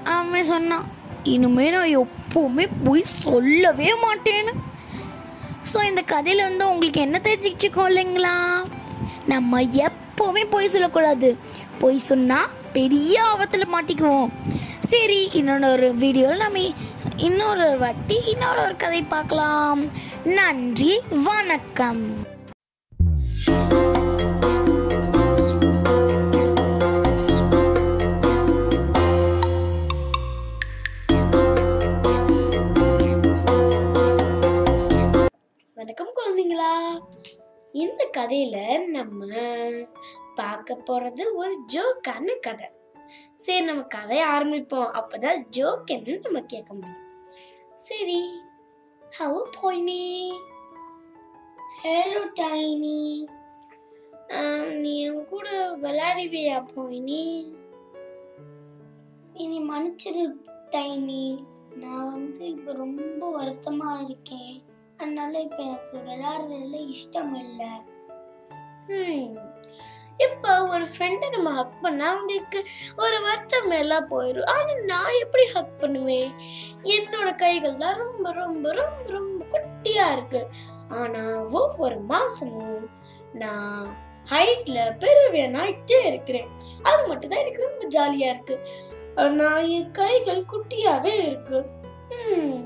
அவன் 0.04 0.44
சொன்னான் 0.44 0.86
இனிமே 1.24 1.70
நான் 1.70 1.98
எப்பவுமே 1.98 2.68
போய் 2.84 3.04
சொல்லவே 3.04 3.94
மாட்டேன்னு. 3.94 4.54
ஸோ 5.74 5.86
இந்த 5.86 6.04
கதையில 6.08 6.36
வந்து 6.36 6.70
உங்களுக்கு 6.70 7.02
என்ன 7.02 7.20
தெரிஞ்சுக்கோ 7.24 7.84
இல்லைங்களா? 7.90 8.66
நம்ம 9.26 9.62
எப்பவுமே 9.62 10.46
பொய் 10.50 10.68
சொல்லக்கூடாது. 10.68 11.38
பொய் 11.80 11.98
சொன்னா 11.98 12.50
பெரிய 12.74 13.24
ஆபத்தில் 13.24 13.74
மாட்டிக்குவோம். 13.74 14.30
சரி 14.80 15.30
இன்னொரு 15.34 15.94
வீடியோவில் 15.94 16.38
நம்ம 16.38 16.60
இன்னொரு 17.18 17.78
வாட்டி 17.78 18.22
இன்னொரு 18.26 18.62
ஒரு 18.62 18.76
கதை 18.76 19.02
பார்க்கலாம். 19.02 19.92
நன்றி 20.24 21.00
வணக்கம். 21.12 22.33
வணக்கம் 35.84 36.12
குழந்தைங்களா. 36.18 36.76
இந்த 37.72 38.10
கதையில 38.18 38.58
நம்ம 38.88 39.26
பார்க்க 40.36 40.78
போறது 40.86 41.24
ஒரு 41.34 41.56
ஜோக்கான 41.74 42.28
கதை. 42.40 42.68
சரி 43.36 43.66
நம்ம 43.66 43.84
கதையை 43.96 44.28
ஆரம்பிப்போம். 44.28 44.94
அப்பதான் 45.00 45.44
ஜோக் 45.58 45.92
என்னன்னு 45.96 46.20
நம்ம 46.20 46.42
கேட்க 46.42 46.74
முடியும். 46.74 47.04
சரி 47.76 48.22
ஹலோ 49.20 49.42
போயினி. 49.62 50.06
Hello 51.84 52.24
tiny. 52.42 53.02
நீ 54.80 55.00
என் 55.02 55.26
கூட 55.26 55.50
விளையாடுவியா 55.84 56.60
போயினி? 56.76 57.24
இனி 59.34 59.60
மன்னிச்சிரு 59.70 60.28
டைனி. 60.76 61.26
நான் 61.76 62.12
வந்து 62.12 62.46
இப்போ 62.50 62.74
ரொம்ப 62.74 63.32
வருத்தமாக 63.32 64.04
இருக்கேன். 64.04 64.72
அதனால 65.04 65.40
இப்போ 65.40 65.64
எனக்கு 65.64 65.98
விளையாடுறதுல 66.08 66.78
இஷ்டம் 66.96 67.36
இல்லை 67.36 67.72
இப்போ 70.18 70.68
ஒரு 70.68 70.86
ஃப்ரெண்டை 70.86 71.30
நம்ம 71.30 71.52
ஹக் 71.52 71.82
பண்ணா 71.82 72.08
அவங்களுக்கு 72.10 72.60
ஒரு 72.98 73.22
வருத்தம் 73.22 73.72
எல்லாம் 73.72 74.10
போயிடும் 74.10 74.50
ஆனால் 74.56 74.84
நான் 74.84 75.20
எப்படி 75.22 75.46
ஹக் 75.46 75.80
பண்ணுவேன்? 75.80 76.30
என்னோட 76.98 77.30
கைகள்லாம் 77.44 77.98
ரொம்ப 77.98 78.32
ரொம்ப 78.32 78.72
ரொம்ப 78.72 79.02
ரொம்ப 79.08 79.46
குட்டியா 79.54 80.06
இருக்கு. 80.12 80.42
ஆனா 80.90 81.24
ஒவ்வொரு 81.52 81.98
மாசமும் 82.06 82.86
நான் 83.34 83.88
ஹைட்ல 84.30 84.80
பெருவியனாயிட்டே 85.04 86.06
இருக்கிறேன். 86.06 86.50
அது 86.84 87.08
மட்டும் 87.08 87.30
தான் 87.30 87.40
எனக்கு 87.40 87.68
ரொம்ப 87.68 87.88
ஜாலியா 87.88 88.30
இருக்கு. 88.34 88.58
நான் 89.32 89.66
என் 89.68 89.92
கைகள் 89.92 90.46
குட்டியாவே 90.46 91.26
இருக்கு. 91.26 91.60
ஹம், 92.10 92.63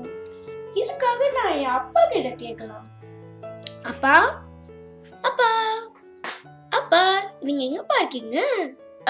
இதுக்காக 0.74 1.32
நான் 1.32 1.56
என் 1.56 1.66
அப்பா 1.66 2.04
கிட்ட 2.04 2.30
கேட்கலாம். 2.30 2.86
அப்பா? 3.82 4.44
அப்பா. 5.22 5.78
அப்பா 6.70 7.30
நீங்க 7.40 7.64
எங்கப்பா 7.64 7.96
இருக்கீங்க? 7.98 8.44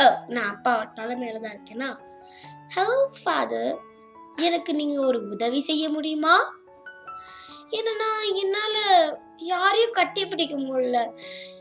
ஓ 0.00 0.03
நான் 0.27 0.50
அப்பா 0.50 0.93
தலைமையில 1.00 1.41
தான் 1.41 1.57
இருக்கேனா? 1.57 1.99
ஹலோ 2.75 3.07
ஃபாதர் 3.25 3.79
எனக்கு 4.37 4.75
நீங்க 4.75 5.00
ஒரு 5.00 5.29
உதவி 5.29 5.61
செய்ய 5.61 5.88
முடியுமா? 5.88 6.57
என்னன்னா 7.71 8.11
என்னால 8.35 8.77
யாரையும் 9.37 9.91
கட்டி 9.91 10.27
பிடிக்க 10.27 10.57
முடியல. 10.57 11.12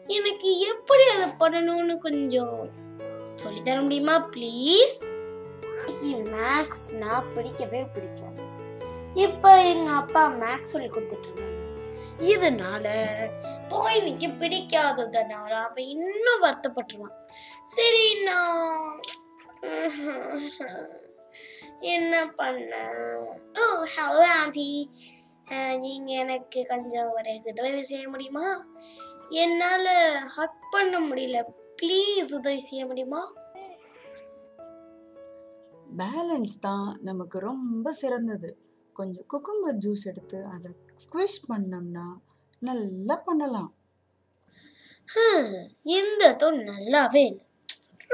எனக்கு 0.08 0.60
எப்படி 0.60 1.04
அதை 1.08 1.28
பண்ணணும்னு 1.40 1.98
கொஞ்சம் 1.98 2.70
சொல்லி 3.36 3.62
தர 3.62 3.82
முடியுமா 3.82 4.30
ப்ளீஸ் 4.36 5.16
மேக்ஸ்னா 6.08 7.24
பிடிக்கவே 7.34 7.84
பிடிக்காது. 7.84 8.47
இப்போ 9.26 9.52
எங்கள் 9.72 10.00
அப்பா 10.02 10.24
மேக்ஸ் 10.42 10.74
சொல்லி 10.74 10.90
கொடுத்துட்டு 10.90 11.28
இருக்காங்க 11.30 11.56
இதனால 12.34 12.86
போயினிக்கு 13.72 14.28
பிடிக்காததுனால 14.42 15.52
அவன் 15.68 15.90
இன்னும் 15.94 16.44
வருத்தப்பட்டுருவான். 16.46 17.16
சரி 17.76 18.06
நான் 18.28 19.00
என்ன 21.94 22.14
பண்ண? 22.40 22.74
ஓ 23.62 23.66
ஹலோ 23.96 24.22
ஆண்டி 24.40 24.70
நீங்கள் 25.84 26.20
எனக்கு 26.22 26.60
கொஞ்சம் 26.72 27.10
ஒரு 27.18 27.34
உதவி 27.52 27.84
செய்ய 27.92 28.06
முடியுமா? 28.14 28.48
என்னால் 29.44 29.92
ஹக் 30.36 30.64
பண்ண 30.76 31.00
முடியல. 31.10 31.40
ப்ளீஸ் 31.82 32.32
உதவி 32.40 32.62
செய்ய 32.70 32.84
முடியுமா? 32.92 33.22
பேலன்ஸ் 36.00 36.58
தான் 36.68 36.88
நமக்கு 37.10 37.38
ரொம்ப 37.50 37.92
சிறந்தது. 38.02 38.50
கொஞ்சம் 39.00 39.28
குக்கும்பர் 39.32 39.82
ஜூஸ் 39.84 40.04
எடுத்து 40.12 40.40
அதை 40.54 40.70
ஸ்குவிஷ் 41.04 41.42
பண்ணோம்னா 41.50 42.06
நல்லா 42.70 43.16
பண்ணலாம். 43.28 43.72
இந்த 45.98 46.24
தோல் 46.42 46.58
நல்லாவே 46.72 47.22
இல்லை. 47.32 47.46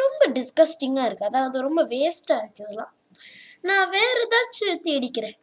ரொம்ப 0.01 0.21
டிஸ்கஸ்டிங்காக 0.37 1.07
இருக்கு. 1.07 1.29
அதாவது 1.31 1.65
ரொம்ப 1.67 1.81
வேஸ்டாக 1.93 2.41
இருக்கு 2.41 2.63
இதெல்லாம். 2.65 2.93
நான் 3.69 3.91
வேற 3.95 4.15
ஏதாச்சும் 4.25 4.83
தேடிக்கிறேன். 4.87 5.37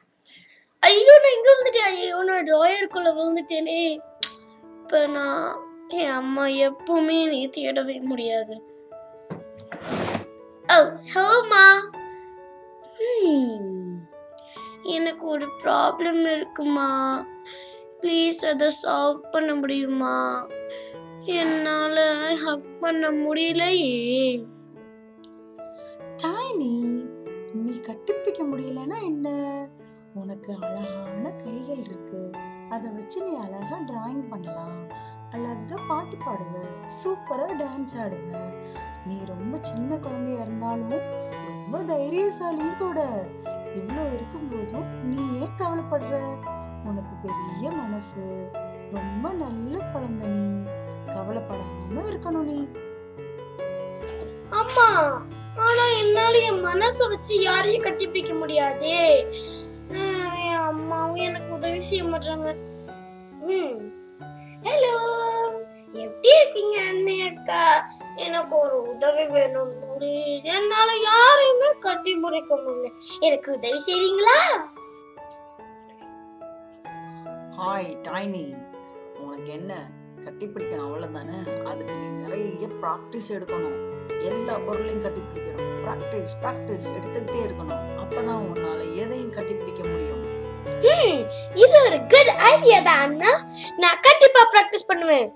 ஐயோ 0.83 1.15
நான் 1.23 1.35
இங்கே 1.37 1.53
வந்துட்டேன் 1.57 1.89
ஐயோ 1.93 2.19
நான் 2.31 2.47
ட்ராயருக்குள்ளே 2.49 3.13
விழுந்துட்டேனே. 3.19 3.81
இப்போ 4.83 5.01
நான் 5.17 5.47
என் 6.01 6.17
அம்மா 6.21 6.45
எப்பவுமே 6.69 7.19
நீ 7.33 7.41
தேடவே 7.57 7.97
முடியாது. 8.11 8.57
ஓ 10.75 10.79
ஹலோமா 11.15 11.65
எனக்கு 14.83 15.27
ஒரு 15.27 15.47
ப்ராப்ளம் 15.65 16.37
இருக்குமா? 16.37 17.25
ப்ளீஸ் 18.01 18.47
அதை 18.47 18.75
சால்வ் 18.83 19.31
பண்ண 19.31 19.55
முடியுமா? 19.55 20.47
என்னால் 21.21 22.37
ஹக் 22.37 22.81
பண்ண 22.81 23.11
முடியலையே. 23.11 24.47
டைனி 26.23 27.07
நீ 27.53 27.71
கட்டிப்பிடிக்க 27.71 28.41
முடியலன்னா 28.41 29.03
என்ன? 29.03 29.69
உனக்கு 30.15 30.57
அழகான 30.61 31.31
கைகள் 31.31 31.79
இருக்கு. 31.79 32.31
அதை 32.69 32.91
வச்சு 32.91 33.25
நீ 33.25 33.37
அழகா 33.37 33.79
டிராயிங் 33.87 34.29
பண்ணலாம். 34.29 34.89
அழகா 35.31 35.83
பாட்டு 35.89 36.17
பாடுவ. 36.17 36.59
சூப்பரா 37.05 37.53
டான்ஸ் 37.53 37.97
ஆடுவ. 37.97 38.53
நீ 39.07 39.19
ரொம்ப 39.25 39.59
சின்ன 39.63 39.99
குழந்தையா 39.99 40.41
இருந்தாலும் 40.41 41.01
ரொம்ப 41.71 41.95
தைரியசாலியும் 41.95 42.79
கூட. 42.79 43.25
இவ்வளோ 43.77 44.03
இருக்கும்போதும் 44.13 44.89
நீ 45.03 45.17
ஏன் 45.41 45.57
கவலைப்படுற? 45.59 46.15
உனக்கு 46.85 47.15
பெரிய 47.23 47.71
மனசு. 47.71 48.23
ரொம்ப 48.93 49.33
நல்ல 49.35 49.79
குழந்தை 49.93 50.29
நீ. 50.29 50.45
கவலைப்படாம 51.07 52.07
இருக்கணும் 52.07 52.45
நீ. 52.45 52.59
அம்மா 54.53 54.89
ஆனா 55.59 55.85
என்னால 56.03 56.39
என் 56.41 56.65
மனசை 56.65 57.09
வச்சு 57.09 57.41
யாரையும் 57.41 57.85
கட்டிப்பிடிக்க 57.85 58.39
முடியாதே. 58.39 58.99
என் 60.43 60.63
அம்மாவும் 60.65 61.23
எனக்கு 61.23 61.55
உதவி 61.55 61.81
செய்ய 61.81 62.05
மாட்டாங்க 62.05 62.49
ஹலோ 64.65 64.97
எப்படி 65.95 66.31
இருக்கீங்க 66.35 66.77
அண்ணே 66.89 67.17
அக்கா 67.23 67.63
எனக்கு 68.17 68.55
ஒரு 68.57 68.77
உதவி 68.91 69.25
வேணும் 69.33 69.73
please. 70.01 70.43
என்னால 70.57 70.91
யாரையுமே 71.09 71.69
கட்டி 71.87 72.13
பிடிக்க 72.25 72.53
முடியல. 72.65 72.89
எனக்கு 73.27 73.49
உதவி 73.57 73.79
செய்றீங்களா 73.87 74.37
ஹாய் 77.59 77.89
டைனி 78.07 78.45
உனக்கு 79.25 79.51
என்ன? 79.57 79.73
கட்டிப்பிடிக்கணும் 80.25 80.87
அவ்வளவுதானே? 80.87 81.39
அதுக்கு 81.71 81.93
நீ 82.01 82.07
நிறைய 82.23 82.69
ப்ராக்டிஸ் 82.83 83.29
எடுக்கணும். 83.37 83.79
எல்லா 84.29 84.55
பொருளையும் 84.67 85.05
கட்டிப்பிடிக்கணும் 85.07 85.71
ப்ராக்டிஸ் 85.85 86.35
ப்ராக்டிஸ் 86.43 86.89
எடுத்துக்கிட்டே 86.97 87.41
இருக்கணும். 87.49 87.83
அப்பதான் 88.03 88.43
உன்னால 88.49 88.81
எதையும் 89.03 89.35
கட்டிப்பிடிக்க 89.37 89.83
முடியும். 89.91 90.25
இது 91.65 91.77
ஒரு 91.87 91.99
குட் 92.13 92.33
ஐடியா 92.53 92.79
தான் 92.89 93.03
அண்ணா. 93.07 93.33
நான் 93.83 94.03
கண்டிப்பா 94.09 94.43
பிராக்டிஸ் 94.55 94.91
பண்ணுவேன். 94.93 95.29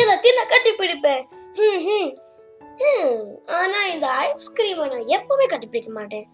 எல்லாத்தையும் 0.00 0.38
நான் 0.40 0.52
கட்டி 0.52 0.70
ஆனா 3.60 3.80
இந்த 3.94 4.06
ஐஸ்கிரீமை 4.28 4.86
நான் 4.92 5.12
எப்பவுமே 5.18 5.46
கட்டிப்பிடிக்க 5.52 5.90
மாட்டேன். 5.98 6.26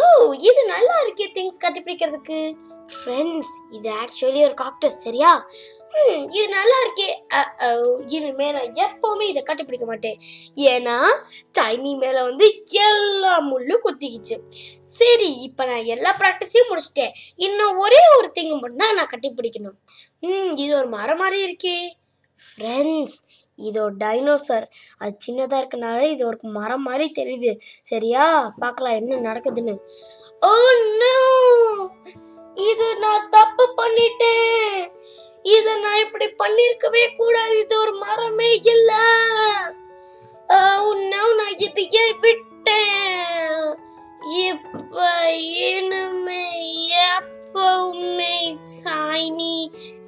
ஓ 0.00 0.06
இது 0.48 0.60
நல்லா 0.74 0.96
இருக்கே 1.04 1.26
திங்ஸ் 1.36 1.62
கட்டிப்பிடிக்கிறதுக்கு. 1.64 2.38
ஃப்ரெண்ட்ஸ் 2.94 3.52
இது 3.76 3.88
ஆக்சுவலி 4.02 4.40
ஒரு 4.46 4.54
காக்டஸ் 4.60 4.98
சரியா? 5.04 5.30
ம் 6.00 6.22
இது 6.36 6.44
நல்லா 6.56 6.76
இருக்கே. 6.84 7.08
இனிமே 8.16 8.48
நான் 8.56 8.78
எப்பவுமே 8.84 9.26
இதை 9.32 9.42
கட்டிப்பிடிக்க 9.48 9.86
மாட்டேன். 9.90 10.18
ஏன்னா 10.72 10.96
சைனி 11.58 11.92
மேலே 12.02 12.20
வந்து 12.28 12.46
எல்லா 12.88 13.34
முள்ளும் 13.50 13.84
குத்திக்கிச்சு. 13.86 14.38
சரி 14.98 15.30
இப்போ 15.48 15.64
நான் 15.70 15.90
எல்லா 15.94 16.12
ப்ராக்டிஸையும் 16.22 16.70
முடிச்சிட்டேன். 16.70 17.14
இன்னும் 17.46 17.80
ஒரே 17.86 18.02
ஒரு 18.18 18.30
திங்கு 18.38 18.56
மட்டும்தான் 18.62 18.98
நான் 19.00 19.12
கட்டிப்பிடிக்கணும். 19.14 19.78
ம் 20.28 20.52
இது 20.64 20.72
ஒரு 20.80 20.90
மரம் 20.96 21.22
மாதிரி 21.24 21.40
இருக்கே. 21.48 21.78
ஃப்ரெண்ட்ஸ் 22.38 23.18
இது 23.58 23.82
ஒரு 23.82 23.96
டைனோசர் 23.96 24.66
அது 24.98 25.16
சின்னதாக 25.26 25.64
இருக்கனால 25.64 26.00
இது 26.00 26.26
ஒரு 26.26 26.36
மரம் 26.42 26.82
மாதிரி 26.82 27.12
தெரியுது. 27.18 27.58
சரியா? 27.82 28.52
பார்க்கலாம் 28.56 28.94
என்ன 28.94 29.32
நடக்குதுன்னு. 29.32 29.78
Oh 30.46 30.72
ஓ 31.00 31.88
இது 32.54 32.96
நான் 32.98 33.28
தப்பு 33.30 33.74
பண்ணிட்டேன். 33.76 34.88
இத 35.42 35.76
நான் 35.76 35.98
இப்படி 35.98 36.26
பண்ணிருக்கவே 36.26 37.16
கூடாது. 37.16 37.58
இது 37.58 37.78
ஒரு 37.78 37.92
மரமே 37.92 38.60
இல்ல. 38.62 38.92
Oh 40.48 40.88
உன்ன 40.88 41.16
நான் 41.34 41.56
இது 41.56 41.90
ஏன் 41.90 42.18
விட்டேன். 42.20 43.76
இப்ப 44.38 45.30
இனிமே 45.34 46.46
எப்பவுமே 47.58 48.34
சாய்னி 48.72 49.54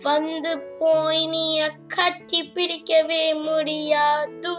வந்து 0.02 0.50
போய் 0.80 1.22
நீ 1.32 1.44
கட்டி 1.94 2.40
பிடிக்கவே 2.54 3.22
முடியாது. 3.46 4.52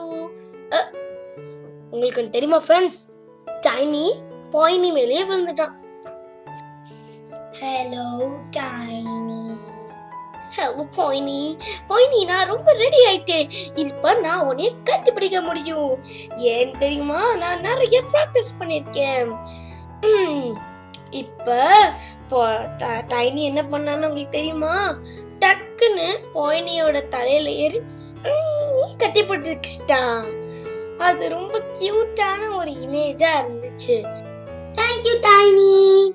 உங்களுக்கு 1.91 2.23
தெரியுமா 2.35 2.59
ஃப்ரெண்ட்ஸ் 2.65 2.99
டைனி 3.67 4.03
பாயினி 4.55 4.89
மேலேயே 4.97 5.21
விழுந்துட்டான் 5.29 5.77
ஹலோ 7.59 8.07
டைனி 8.57 9.39
ஹலோ 10.57 10.85
போய்னி 10.97 11.39
பாயினி 11.91 12.19
நான் 12.31 12.51
ரொம்ப 12.53 12.73
ரெடி 12.81 12.99
ஆயிட்டேன். 13.11 13.47
இப்ப 13.83 14.15
நான் 14.25 14.45
உன்னைய 14.49 14.71
கட்டி 14.83 15.11
பிடிக்க 15.11 15.41
முடியும். 15.47 15.93
ஏன் 16.55 16.75
தெரியுமா 16.83 17.21
நான் 17.43 17.65
நிறைய 17.69 18.03
ப்ராக்டிஸ் 18.13 18.53
பண்ணிருக்கேன். 18.59 19.31
இப்போ- 21.11 22.75
டைனி 23.07 23.43
என்ன 23.43 23.61
பண்ணான்னு 23.61 23.95
உங்களுக்கு 23.95 24.29
தெரியுமா? 24.29 24.97
டக்குன்னு 25.39 26.17
போயினியோட 26.35 27.07
தலையில 27.07 27.49
ஏறி 27.51 27.81
கட்டி 28.97 29.23
போட்டுக்கிட்டான் 29.23 30.25
அது 30.97 31.29
ரொம்ப 31.29 31.61
கியூட்டான 31.79 32.55
ஒரு 32.55 32.71
இமேஜா 32.71 33.27
இருந்துச்சு. 33.41 34.05
தேங்க்யூ 34.73 35.19
டைனி 35.21 36.11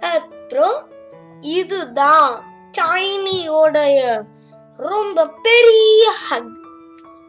அப்புறம் 0.00 0.90
இதுதான் 1.40 2.44
டைனியோடைய 2.78 4.22
ரொம்ப 4.76 5.28
பெரிய 5.28 6.12
ஹக் 6.30 6.60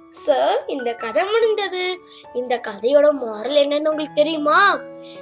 சார் 0.09 0.65
இந்த 0.67 0.93
கதை 0.93 1.25
முடிந்தது. 1.25 1.99
இந்த 2.33 2.61
கதையோட 2.67 3.07
மாரல் 3.11 3.55
என்னன்னு 3.55 3.87
உங்களுக்கு 3.87 4.13
தெரியுமா? 4.13 4.79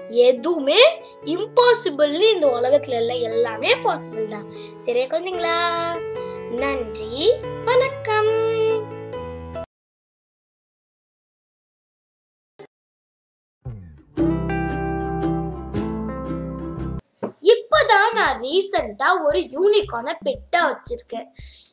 எதுவுமே 0.09 1.03
இம்பாசிபிள்னு 1.25 2.33
இந்த 2.33 2.47
உலகத்துல 2.47 2.97
இல்ல. 2.97 3.13
எல்லாமே 3.13 3.73
பாசிபிள் 3.73 4.27
தான். 4.27 4.49
சரியா 4.77 5.05
குழந்தைங்களா? 5.05 5.57
நன்றி. 6.51 7.33
வணக்கம். 7.65 8.29
இப்பதான் 17.41 18.13
நான் 18.13 18.41
ரீசெண்டா 18.41 19.25
ஒரு 19.25 19.39
யூனிகான 19.39 20.13
பெட்டா 20.25 20.57
வச்சிருக்கேன். 20.57 21.27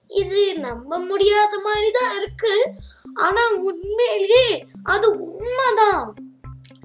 இது 0.06 0.58
நம்ப 0.58 0.98
முடியாத 0.98 1.58
மாதிரி 1.58 1.90
தான் 1.90 2.16
இருக்கு. 2.16 2.72
ஆனா 3.14 3.48
உண்மையிலேயே 3.48 4.64
அது 4.82 5.10
உண்மைதான். 5.10 6.27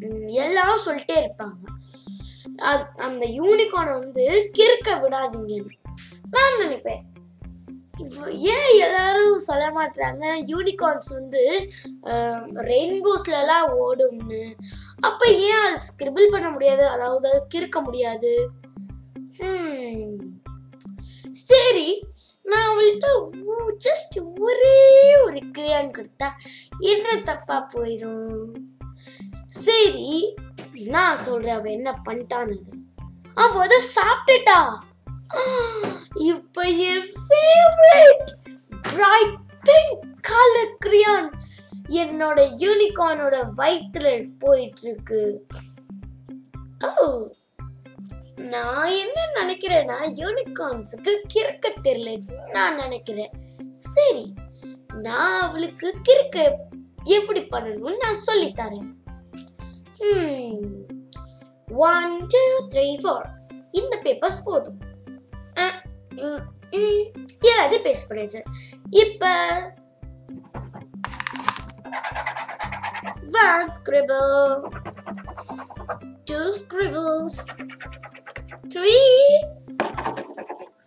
உம், 0.04 0.28
எல்லாரும் 0.28 0.80
சொல்லிட்டே 0.86 1.28
இருப்பாங்க. 1.28 1.54
அ- 2.62 2.92
அந்த 2.96 3.26
யூனிகார்ன் 3.26 4.00
வந்து 4.00 4.52
கிறுக்க 4.58 4.88
விடாதீங்கன்னு 4.88 5.70
நான் 6.32 6.60
நினைப்பேன். 6.60 7.02
ஏன் 8.32 8.80
எல்லாரும் 8.80 9.38
சொல்ல 9.38 9.70
மாட்டாங்க 9.70 10.26
யூனிகார்ன்ஸ் 10.46 11.14
வந்து 11.14 11.70
ரெயின்போஸ்ல 12.54 13.40
எல்லாம் 13.40 13.94
ஓடும்னு. 13.94 14.54
அப்ப 15.00 15.26
ஏன் 15.28 15.52
அது 15.52 15.76
ஸ்கிரிபிள் 15.76 16.32
பண்ண 16.32 16.50
முடியாது? 16.50 16.88
அதாவது 16.88 17.48
கிறுக்க 17.56 17.82
முடியாது. 17.82 18.50
சரி 21.32 22.06
நான் 22.44 22.78
அவள்கிட்ட 22.78 23.30
ஜஸ்ட் 23.80 24.40
ஒரே 24.40 25.14
ஒரு 25.26 25.40
கிரியான் 25.58 25.92
கொடுத்தா 25.92 26.28
என்ன 26.80 27.16
தப்பா 27.24 27.68
போயிடும் 27.74 28.52
சரி 29.54 30.36
நான் 30.86 31.18
சொல்றேன் 31.18 31.56
அவன் 31.56 31.72
என்ன 31.72 32.02
பண்ணிட்டான்னு 32.10 32.58
அவ 33.34 33.62
அதை 33.62 33.80
சாப்பிட்டுட்டா. 33.96 34.80
இப்ப 36.14 36.62
என் 36.62 37.08
favourite 37.14 38.32
bright 38.82 39.38
pink 39.62 40.04
colour 40.22 40.78
crayon 40.86 41.30
என்னோட 41.88 42.40
யூனிகார்னோட 42.58 43.50
வயிற்றுல 43.58 44.30
போயிட்டு 44.40 44.82
இருக்கு 44.82 45.46
ஓ 46.86 47.28
நான் 48.36 48.92
என்ன 48.92 49.20
நினைக்கிறேன்னா 49.42 49.98
யூனிகார்ன்ஸுக்கு 50.22 51.14
கிறுக்க 51.34 51.74
தெரியல 51.84 52.18
நான் 52.52 52.76
நினைக்கிறேன். 52.76 53.32
சரி 53.72 54.34
நான் 54.94 55.42
அவளுக்கு 55.42 55.96
கிறுக்க 56.10 56.52
எப்படி 57.04 57.42
பண்ணணும்னு 57.42 57.98
நான் 57.98 58.14
சொல்லித் 58.14 58.60
தரேன். 58.60 59.03
ஒன் 61.66 62.20
டூ 62.28 62.68
த்ரீ 62.70 62.98
ஃபோர் 63.04 63.26
இந்த 63.72 64.00
பேப்பர்ஸ் 64.02 64.42
போதும். 64.44 64.78
அஹ், 65.56 65.84
ம், 66.16 66.44
ம், 66.72 67.12
எல்லாத்தையும் 67.42 67.86
பேஸ்ட் 67.86 68.10
பண்ணியாச்சு 68.10 68.44
இப்ப 68.90 69.26
one 73.32 73.70
scribble. 73.78 74.70
two 76.32 76.54
scribbles. 76.62 77.36
three 78.76 79.18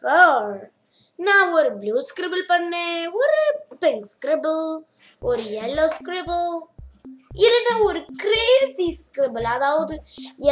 four. 0.02 0.70
நான் 1.16 1.52
ஒரு 1.52 1.78
ப்ளூ 1.78 2.00
ஸ்கிரிபிள் 2.00 2.42
பண்ணேன். 2.48 3.04
ஒரு 3.12 3.64
பிங்க் 3.78 4.08
ஸ்கிரிபிள் 4.14 4.78
ஒரு 5.20 5.42
எல்லோ 5.42 5.90
ஸ்கிரிபிள் 5.98 6.58
இல்லைன்னா 7.44 7.74
ஒரு 7.82 8.00
கிரேசி 8.22 8.86
ஸ்கிரிபிள் 8.98 9.46
அதாவது 9.54 9.94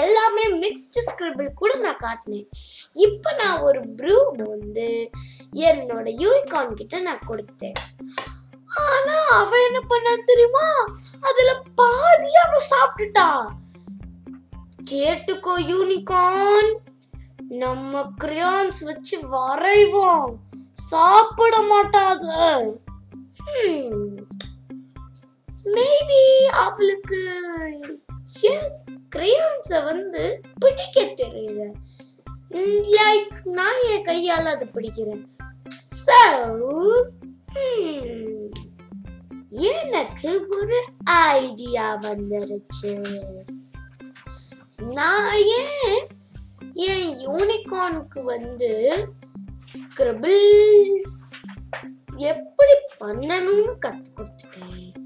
எல்லாமே 0.03 0.45
மிக்ஸ்டு 0.63 1.03
ஸ்கிரிபிள் 1.09 1.49
கூட 1.55 1.73
நான் 1.77 2.03
காட்டினேன். 2.05 2.49
இப்போ 3.07 3.33
நான் 3.33 3.61
ஒரு 3.61 3.81
ப்ரூட் 3.99 4.41
வந்து 4.55 4.89
என்னோட 5.69 6.07
யூனிகார்ன் 6.23 6.79
கிட்ட 6.81 7.01
நான் 7.01 7.27
கொடுத்தேன். 7.29 7.79
ஆனா 8.87 9.17
அவ 9.41 9.51
என்ன 9.67 9.81
பண்ணா 9.93 10.13
தெரியுமா? 10.31 10.69
அதுல 11.21 11.51
பாதி 11.81 12.33
அவ 12.45 12.55
சாப்பிட்டுட்டா. 12.71 13.29
கேட்டுக்கோ 14.91 15.55
யூனிகார்ன் 15.73 16.73
நம்ம 17.63 18.03
கிரியான்ஸ் 18.25 18.81
வச்சு 18.85 19.17
வரைவோம். 19.37 20.31
சாப்பிட 20.91 21.57
மாட்டாது 21.73 22.33
மேபி 25.65 26.23
அவளுக்கு 26.65 27.21
ஏன் 28.53 28.71
கிரேயான்ஸை 29.17 29.79
வந்து 29.85 30.23
பிடிக்க 30.59 31.05
தெரியல. 31.21 31.63
லைக் 32.97 33.37
நான் 33.59 33.81
என் 33.93 34.03
கையால் 34.03 34.53
அதை 34.55 34.67
பிடிக்கிறேன். 34.73 35.25
ஸோ 36.05 36.21
hmm, 37.55 38.35
எனக்கு 39.71 40.31
ஒரு 40.57 40.79
ஐடியா 41.35 41.87
வந்துருச்சு. 42.03 42.93
நான் 44.97 45.39
ஏன் 45.59 46.01
என் 46.89 47.11
யூனிகார்னுக்கு 47.27 48.23
வந்து 48.25 48.73
ஸ்கிரிபிள்ஸ் 49.69 51.23
எப்படி 52.25 52.75
பண்ணணும்னு 53.01 53.75
கற்றுக் 53.79 54.17
கொடுத்துட்டேன்? 54.17 55.04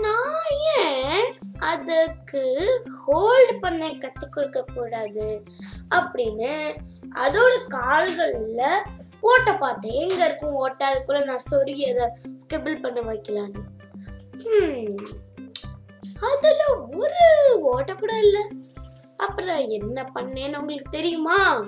நான் 0.00 0.50
ஏன் 0.78 1.38
அதுக்கு 1.58 2.42
ஹோல்டு 3.06 3.60
பண்ண 3.60 3.88
கத்து 3.88 4.28
கொடுக்க 4.30 4.64
கூடாது 4.74 5.42
அப்படின்னு 5.94 6.76
அதோட 7.14 7.52
கால்கள்ல 7.68 8.62
ஓட்ட 9.20 9.56
பார்த்தேன். 9.56 10.08
எங்க 10.08 10.24
இருக்கும் 10.24 10.52
ஓட்ட? 10.52 10.80
அதுக்குள்ள 10.92 11.24
நான் 11.24 11.46
சொருகி 11.50 11.84
அதை 11.92 12.06
ஸ்கிரிபிள் 12.32 12.80
பண்ண 12.80 13.00
வைக்கலான்னு. 13.00 13.62
ஹம், 14.42 15.06
அதுல 16.20 16.62
ஒரு 16.92 17.22
ஓட்ட 17.60 17.94
கூட 17.94 18.18
இல்ல. 18.18 18.48
அப்புறம் 19.16 19.68
என்ன 19.68 20.10
பண்ணேன்னு 20.14 20.56
உங்களுக்கு 20.56 20.90
தெரியுமா? 20.90 21.66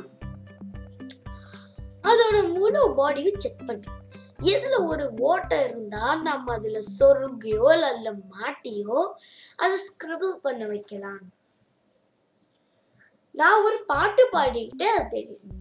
அதோட 2.02 2.54
முழு 2.54 2.94
பாடியும் 2.94 3.38
செக் 3.38 3.62
பண்ணேன். 3.66 3.97
எதுல 4.38 4.76
ஒரு 4.86 5.04
ஓட்டை 5.20 5.56
இருந்தா 5.64 6.14
நம்ம 6.22 6.52
அதுல 6.54 6.80
சொருங்கியோ 6.96 7.66
இல்ல 7.74 7.88
அதுல 7.92 8.10
மாட்டியோ 8.34 8.98
அதை 9.56 9.76
ஸ்கிரிபிள் 9.86 10.34
பண்ண 10.42 10.66
வைக்கலாம் 10.66 11.24
நான் 13.34 13.64
ஒரு 13.64 13.78
பாட்டு 13.86 14.24
பாடிக்கிட்டே 14.36 14.90
அதை 14.94 15.06
தேடிட்டு 15.14 15.56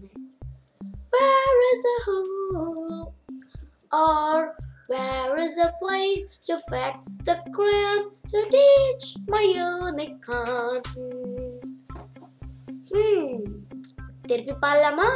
Where 1.14 1.60
is 1.68 1.84
a 1.88 1.98
hole? 2.04 3.04
Or 3.92 4.40
where 4.88 5.36
is 5.40 5.58
a 5.58 5.72
place 5.82 6.38
to 6.40 6.58
fix 6.72 6.96
the 7.20 7.36
ground 7.52 8.04
to 8.32 8.40
teach 8.50 9.06
my 9.28 9.44
unicorn? 9.60 10.84
Hmm. 12.90 13.32
திருப்பி 14.30 14.56
பாடலாமா 14.64 15.10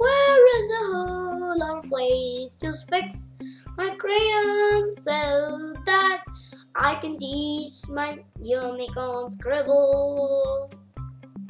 Where 0.00 0.58
is 0.58 0.70
a 0.72 0.84
hole 0.86 1.62
or 1.62 1.80
place 1.82 2.56
to 2.56 2.72
fix 2.90 3.34
my 3.78 3.88
crayon 3.94 4.90
so 4.92 5.18
that 5.84 6.20
I 6.76 6.94
can 6.94 7.18
teach 7.18 7.76
my 7.90 8.08
unicorn 8.54 9.32
scribble? 9.32 10.70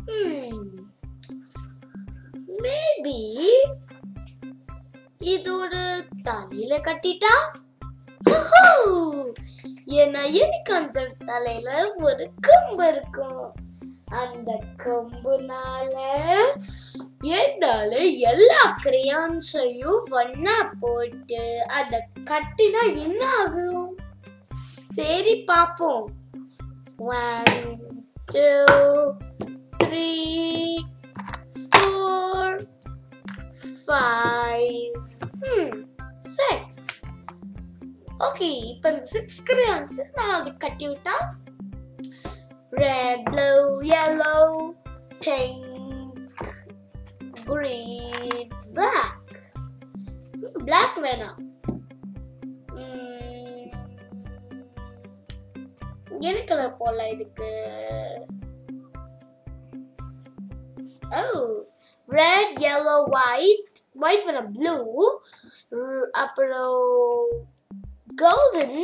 Hmm. 0.09 0.53
Maybe 2.59 3.19
இதோட 5.27 5.75
தலையில 6.23 6.75
கட்டிட்டா 6.79 7.35
ஓஹோ! 8.31 8.63
ஏன்னா 10.01 10.23
unicorn 10.37 10.91
தலையில 11.25 11.71
ஒரு 12.01 12.25
கம்பு 12.47 12.85
இருக்கும் 12.89 13.41
அந்த 14.12 14.52
கொம்புனால 14.84 15.96
என்னால 17.40 17.92
எல்லா 18.24 18.62
கிரியான்ஸையும் 18.82 20.04
ஒண்ணா 20.12 20.72
போட்டு 20.80 21.44
அத 21.70 21.94
கட்டினா 22.30 22.84
என்ன 22.98 23.22
ஆகும்? 23.40 23.90
சரி 24.92 25.44
பாப்போம். 25.52 26.08
One 27.16 27.68
two 28.34 28.48
three 29.78 30.12
four 31.66 32.58
five 33.80 34.96
six 36.30 36.86
okay 38.24 38.48
இப்போ 38.72 38.90
இந்த 38.90 39.02
சிக்ஸ் 39.06 39.44
கிரியான்ஸ் 39.44 40.00
நான் 40.16 40.42
அது 40.42 40.58
கட்டி 40.58 40.88
விட்டா 40.88 41.16
red 42.73 43.25
blue 43.25 43.65
yellow 43.85 44.45
pink 45.21 45.61
green 47.45 48.47
black 48.73 49.21
black 50.63 50.95
வேணாம் 51.05 51.39
உம், 52.77 53.71
என்ன 56.21 56.39
கலர் 56.45 56.79
போடலாம் 56.81 57.13
இதுக்கு 57.15 57.51
oh 61.21 61.41
red 62.19 62.49
yellow 62.59 62.99
white 63.17 63.75
white 64.03 64.25
வேணாம் 64.29 64.51
blue 64.53 64.87
r- 65.79 66.11
அப்புறம் 66.23 66.81
golden 68.23 68.75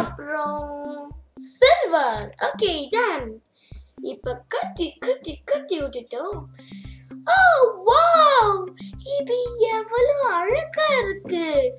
அப்புறம் 0.00 0.66
சில்வர் 1.41 2.35
ஓகே 2.39 2.85
டன் 2.89 3.43
இப்ப 4.01 4.43
கட்டி 4.47 4.93
கட்டி 4.93 5.41
கட்டி 5.45 5.79
விட்டுட்டோம். 5.79 6.43
Oh, 7.25 7.63
ஓ 7.65 7.93
வாவ் 7.93 8.67
இது 9.19 9.37
எவ்வளவு 9.57 10.21
அழகா 10.21 10.85
இருக்கு. 11.03 11.73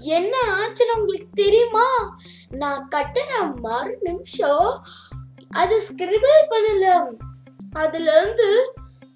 என்ன 0.00 0.36
ஆச்சுன்னு 0.54 0.98
உங்களுக்கு 0.98 1.28
தெரியுமா? 1.32 2.16
நான் 2.50 2.88
கட்டின 2.94 3.60
மறு 3.60 3.98
நிமிஷம் 4.00 4.84
அது 5.50 5.80
ஸ்கிரிபிள் 5.80 6.50
பண்ணல. 6.50 7.14
அதுல 7.72 8.20
இருந்து 8.20 8.72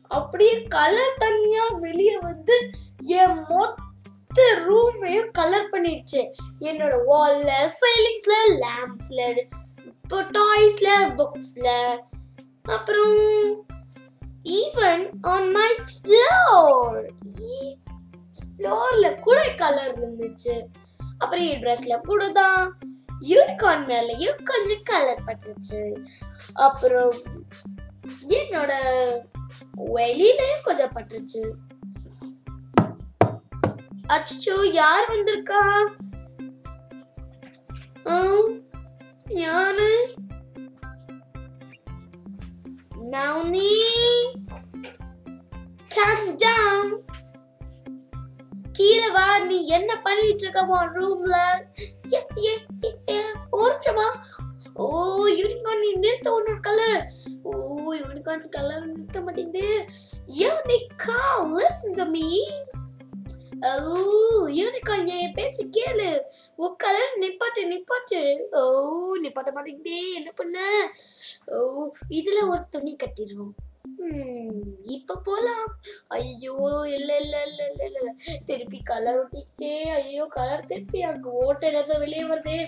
அப்படியே 0.08 0.62
கலர் 0.62 1.14
தனியா 1.16 1.68
வெளியே 1.68 2.18
வந்து 2.18 2.70
என் 3.02 3.44
மொத்த 3.48 3.84
ரூமையும் 4.68 5.30
கலர் 5.32 5.70
பண்ணிடுச்சு. 5.72 6.22
என்னோட 6.60 6.94
வால்ல 7.10 7.50
சைலிங்ஸ்ல 7.78 8.36
லேம்ப்ஸ்ல 8.64 9.20
இப்போ 9.90 10.18
டாய்ஸ்ல 10.38 10.88
புக்ஸ்ல 11.18 11.68
அப்புறம் 12.76 13.16
ஈவன் 14.60 15.04
ஆன் 15.34 15.50
மை 15.50 15.70
ஃப்ளோர் 15.88 17.00
ஃப்ளோர்ல 18.38 19.06
கூட 19.20 19.38
கலர் 19.54 19.94
இருந்துச்சு. 20.00 20.54
அப்புறம் 21.18 21.44
e 21.44 21.50
என் 21.52 21.62
ட்ரெஸ்ல 21.62 21.94
கூட 22.00 22.28
தான். 22.32 22.62
யூனிகார்ன் 23.30 23.84
மேலேயும் 23.90 24.40
கொஞ்சம் 24.44 24.82
கலர் 24.82 25.24
பட்டுருச்சு 25.26 25.82
அப்புறம் 26.54 27.14
என்னோட 28.38 28.72
வெளியிலையும் 29.94 30.64
கொஞ்சம் 30.64 30.92
பட்டுருச்சு 30.92 31.42
அச்சோ 34.08 34.54
யார் 34.72 35.06
வந்திருக்கா? 35.10 35.62
ஆ, 38.06 38.16
யாரு? 39.36 39.90
நவுனி 43.10 43.72
calm 45.90 46.88
கீழே 48.76 49.08
வா 49.08 49.38
நீ 49.38 49.58
என்ன 49.66 49.90
பண்ணிட்டு 49.96 50.44
இருக்கமா 50.44 50.78
ரூம்ல 50.94 51.34
ஒரு 53.52 53.74
ஓ 54.76 54.86
யூனிகார்ன் 55.30 55.80
நீ 55.80 55.92
நிறுத்த 55.94 56.30
உன்னோட 56.30 56.60
கலர் 56.60 57.04
ஓ 57.42 57.52
யூனிகார்ன் 57.94 58.48
கலர் 58.48 58.86
நிறுத்த 58.86 59.20
மாட்டேங்குது. 59.20 59.66
Unicorn 60.36 61.54
listen 61.56 61.96
to 61.96 62.04
me 62.04 62.26
unicorn 64.56 65.12
என் 65.16 65.34
பேச்சு 65.34 65.62
கேளு 65.70 66.08
உன் 66.56 66.76
கலர் 66.76 67.14
நிப்பாட்டு 67.18 67.62
நிப்பாட்டு 67.66 68.20
ஓ 68.52 68.62
நிப்பாட்ட 69.16 69.50
மாட்டேங்குதே 69.52 70.00
என்ன 70.14 70.30
பண்ண 70.34 70.58
ஓ 71.46 71.90
இதுல 72.08 72.48
ஒரு 72.48 72.64
துணி 72.70 72.96
கட்டிடுவோம் 72.96 73.54
இப்ப 74.82 75.16
போலாம் 75.18 75.68
ஐயோ 76.08 76.56
இல்ல 76.86 77.16
இல்ல 77.16 77.36
இல்ல 77.42 77.60
இல்ல 77.68 77.82
இல்ல 77.84 78.12
திருப்பி 78.44 78.82
கலர் 78.82 79.18
ஒட்டிச்சே 79.18 79.72
ஐயோ 79.92 80.26
கலர் 80.28 80.66
திருப்பி 80.66 81.00
அங்க 81.02 81.28
ஓட்ட 81.30 81.66
ஏதாவது 81.66 81.98
வெளியே 81.98 82.24
வருதே 82.24 82.58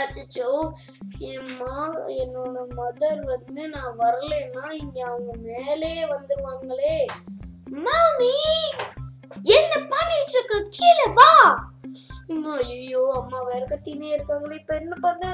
அச்சோ 0.00 0.50
என்மா 1.32 1.74
என்னோட 2.14 2.62
மதர் 2.74 3.20
வந்து 3.24 3.68
நான் 3.68 3.98
வரலைன்னா 3.98 4.64
இங்க 4.72 4.98
அவங்க 5.06 5.32
மேலே 5.42 6.06
வந்துருவாங்களே 6.06 6.96
மாமி 7.84 8.34
என்ன 9.42 9.72
பண்ணிட்டு 9.92 10.32
இருக்க? 10.32 10.54
கீழே 10.68 11.06
வா. 11.12 11.30
ஐயோ 12.52 13.00
அம்மா 13.14 13.42
வேற 13.42 13.62
கத்தினே 13.66 14.08
இருக்காங்களே 14.16 14.58
இப்ப 14.60 14.74
என்ன 14.74 14.94
பண்ண? 15.00 15.24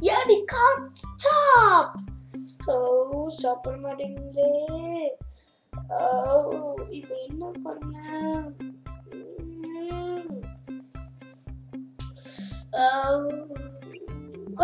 ஏடி 0.00 0.44
கான் 0.44 0.90
ஸ்டாப் 0.90 1.94
ஓ 2.66 3.28
சாப்பிட 3.28 3.76
மாட்டேங்குதே. 3.76 4.50
ஓ 5.98 6.76
இப்ப 6.90 7.14
என்ன 7.28 7.50
பண்ண? 7.62 7.94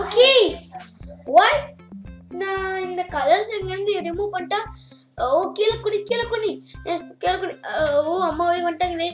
ஓகே. 0.01 0.29
வாய் 1.25 1.75
நான் 2.29 2.83
இந்த 2.83 3.03
கலர்ஸ் 3.13 3.51
எங்கேருந்து 3.59 3.95
ரிமூவ் 4.09 4.35
பண்ணிட்டா? 4.35 4.61
ஓ 5.23 5.51
கீழே 5.53 5.77
குடி 5.77 6.03
கீழே 6.03 6.25
குடி. 6.25 6.51
அஹ், 7.25 8.01
ஓ 8.05 8.23
அம்மாவே 8.23 8.61
வந்துட்டாங்களே 8.61 9.11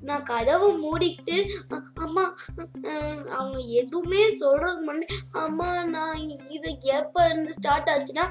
நான் 0.00 0.22
கதவை 0.22 0.68
மூடிக்கிட்டு 0.76 1.36
அம்மா 2.00 2.34
அவங்க 3.36 3.58
எதுவுமே 3.58 4.30
சொல்கிறது 4.30 4.92
முன்னாடி 4.92 5.06
அம்மா 5.32 5.84
நான் 5.84 6.18
இது 6.48 6.76
எப்போ 6.80 7.24
இருந்து 7.24 7.52
ஸ்டார்ட் 7.52 7.90
ஆச்சுன்னா 7.90 8.30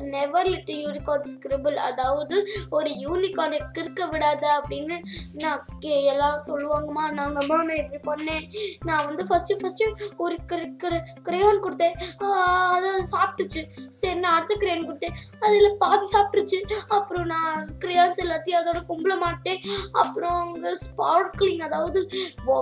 நெவர் 0.00 0.46
லிட் 0.46 0.70
யூனிகார்ன் 0.70 1.24
ஸ்கிரிபிள் 1.34 1.74
அதாவது 1.74 2.46
ஒரு 2.70 2.90
யூனிகார்னை 2.90 3.58
கிறுக்க 3.78 4.08
விடாத 4.10 4.46
அப்படின்னு 4.62 4.98
நான் 5.34 5.64
கே- 5.80 6.08
சொல்லுவாங்கம்மா. 6.46 7.10
நாங்கள் 7.10 7.46
அம்மா 7.48 7.62
நான் 7.62 7.76
இப்படி 7.76 8.24
பண்ணேன். 8.24 8.42
நான் 8.84 9.06
வந்து 9.06 9.24
ஃபஸ்ட்டு 9.24 9.58
ஃபஸ்ட்டு 9.58 10.16
ஒரு 10.16 10.36
கிரேயான் 10.44 11.60
கொடுத்தேன். 11.62 12.24
அதை 12.24 12.90
சாப்பிட்டுச்சு. 12.90 13.88
சரி 13.88 14.18
நான் 14.18 14.34
அடுத்த 14.34 14.56
கிரேயான் 14.60 14.88
கொடுத்தேன். 14.88 15.44
அதில் 15.46 15.76
பாதி 15.78 16.06
சாப்பிட்டுச்சு 16.12 16.62
அப்புறம் 16.88 17.24
நான் 17.24 17.76
கிரேயான்ஸ் 17.84 18.22
எல்லாத்தையும் 18.22 18.58
அதோட 18.64 18.80
கும்பல 18.88 19.18
மாட்டேன். 19.18 19.60
அப்புறம் 19.92 20.34
அங்கே 20.34 20.76
ஸ்பார்க்லிங் 20.86 21.60
அதாவது 21.60 22.08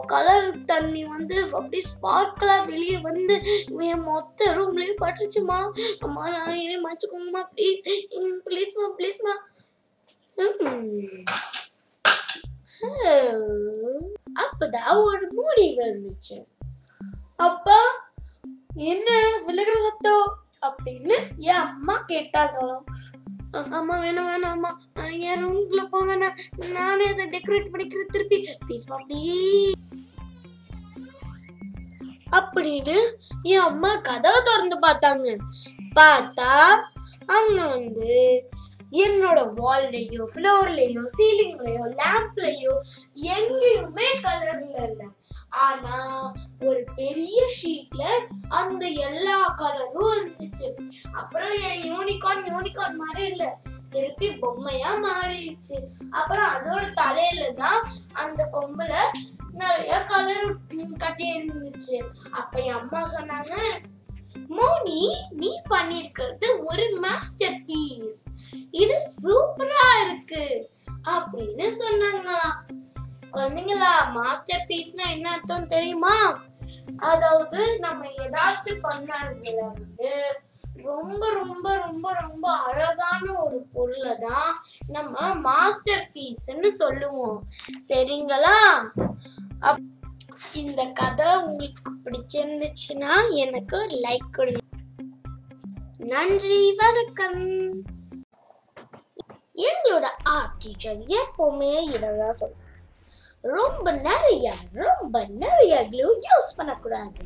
கலர் 0.07 0.48
தண்ணி 0.57 1.05
வந்து 1.05 1.43
அப்படியே 1.43 1.83
ஸ்பார்க்கலாக 1.93 2.67
வெளியே 2.67 2.99
வந்து 2.99 3.43
என் 3.79 4.01
மொத்த 4.01 4.55
ரூம்லேயும் 4.55 5.01
பட்டுருச்சுமா. 5.01 5.59
அம்மா 6.01 6.29
நான் 6.31 6.55
இனி 6.55 6.77
மன்னிச்சுக்கோங்கம்மா 6.77 7.43
ப்ளீஸ் 7.57 7.81
ப்ளீஸ்மா 8.49 8.87
ப்ளீஸ்மா 8.99 9.35
அப்பதான் 14.43 15.05
ஒரு 15.05 15.27
மூடி 15.31 15.77
வந்துச்சு. 15.77 16.37
அப்பா 17.37 17.79
என்ன 18.75 19.09
விழுகிற 19.47 19.79
சத்தம்? 19.81 20.29
அப்படின்னு 20.67 21.17
என் 21.37 21.55
அம்மா 21.55 22.05
கேட்டாங்களாம். 22.09 22.85
அம்மா 23.51 23.99
வேணாம் 23.99 24.29
வேணாம் 24.31 24.55
அம்மா. 24.57 24.81
என் 25.13 25.45
ரூம்குள்ள 25.45 25.89
போங்க 25.91 26.35
நானே 26.71 27.07
அதை 27.07 27.27
டெக்கரேட் 27.27 27.71
பண்ணிக்கிறேன் 27.73 28.13
திருப்பி. 28.15 28.57
ப்ளீஸ் 28.69 28.87
ப்ளீஸ் 29.09 29.88
அப்படின்னு 32.37 32.97
என் 33.43 33.61
அம்மா 33.61 33.97
கதவை 33.97 34.41
திறந்து 34.45 34.79
பார்த்தாங்க. 34.79 35.37
பார்த்தா 35.95 36.79
அங்க 37.27 37.67
வந்து 37.67 38.45
என்னோட 38.91 39.55
வால்லையோ 39.55 40.25
ஃப்ளோர்லயோ 40.35 41.03
சீலிங்லயோ 41.19 41.85
லேம்ப்லயோ 42.01 42.75
எங்கேயுமே 43.15 44.21
கலர் 44.23 44.63
இல்ல 44.63 45.05
ஆனா 45.49 45.99
ஒரு 46.61 46.85
பெரிய 46.97 47.49
ஷீட்ல 47.63 48.03
அந்த 48.49 48.87
எல்லா 48.87 49.55
கலரும் 49.55 50.13
இருந்துச்சு. 50.13 50.69
அப்புறம் 51.13 51.51
என் 51.51 51.93
யூனிகார்ன் 51.93 52.45
யூனிகார்ன் 52.45 52.95
மாதிரி 52.95 53.31
இல்ல. 53.31 53.59
திருப்பி 53.91 54.29
பொம்மையா 54.29 54.91
மாறிடுச்சு. 55.03 55.77
அப்புறம் 56.11 56.53
அதோட 56.55 56.95
தலையில 56.95 57.51
தான் 57.51 57.89
அந்த 58.13 58.49
கொம்புல 58.53 58.95
நிறைய 59.63 59.95
கலர் 60.11 60.49
கட்டி 61.03 61.27
இருந்துச்சு. 61.37 61.99
அப்ப 62.41 62.61
என் 62.63 62.79
அம்மா 62.81 63.01
சொன்னாங்க 63.15 63.55
மோனி 64.57 65.01
நீ 65.41 65.51
பண்ணிருக்கிறது 65.73 66.49
ஒரு 66.71 66.85
மாஸ்டர் 67.05 67.59
பீஸ் 67.67 68.21
இது 68.83 68.97
சூப்பரா 69.23 69.87
இருக்கு 70.05 70.45
அப்படின்னு 71.17 71.67
சொன்னாங்களாம் 71.83 72.57
குழந்தைங்களா 73.35 73.93
மாஸ்டர் 74.17 74.67
பீஸ்னா 74.69 75.07
என்ன 75.15 75.27
அர்த்தம் 75.31 75.73
தெரியுமா? 75.75 76.17
அதாவது 77.11 77.61
நம்ம 77.79 78.07
ஏதாச்சும் 78.25 78.85
பண்ணதுல 78.87 79.61
வந்து 79.73 80.11
ரொம்ப 80.85 81.23
ரொம்ப 81.39 81.69
ரொம்ப 81.77 82.07
ரொம்ப 82.21 82.47
அழகான 82.67 83.25
ஒரு 83.45 83.59
பொருளை 83.75 84.13
தான் 84.27 84.53
நம்ம 84.89 85.35
மாஸ்டர் 85.47 86.05
பீஸ்ன்னு 86.15 86.71
சொல்லுவோம். 86.83 87.39
சரிங்களா? 87.89 88.59
இந்த 90.55 90.85
கதை 90.85 91.37
உங்களுக்கு 91.37 91.93
பிடிச்சிருந்துச்சுன்னா 92.05 93.31
எனக்கு 93.31 93.87
லைக் 93.87 94.31
கொடுங்க. 94.33 94.61
நன்றி 95.99 96.75
வணக்கம். 96.75 97.45
எங்களோட 99.55 100.07
ஆர்ட் 100.23 100.57
டீச்சர் 100.59 100.97
எப்பவுமே 100.97 101.75
இதான் 101.93 102.29
சொல்லுவாங்க. 102.29 102.67
ரொம்ப 103.41 103.93
நிறைய 103.93 104.55
ரொம்ப 104.73 105.27
நிறைய 105.27 105.89
க்ளூ 105.91 106.09
யூஸ் 106.17 106.57
பண்ணக்கூடாது. 106.57 107.25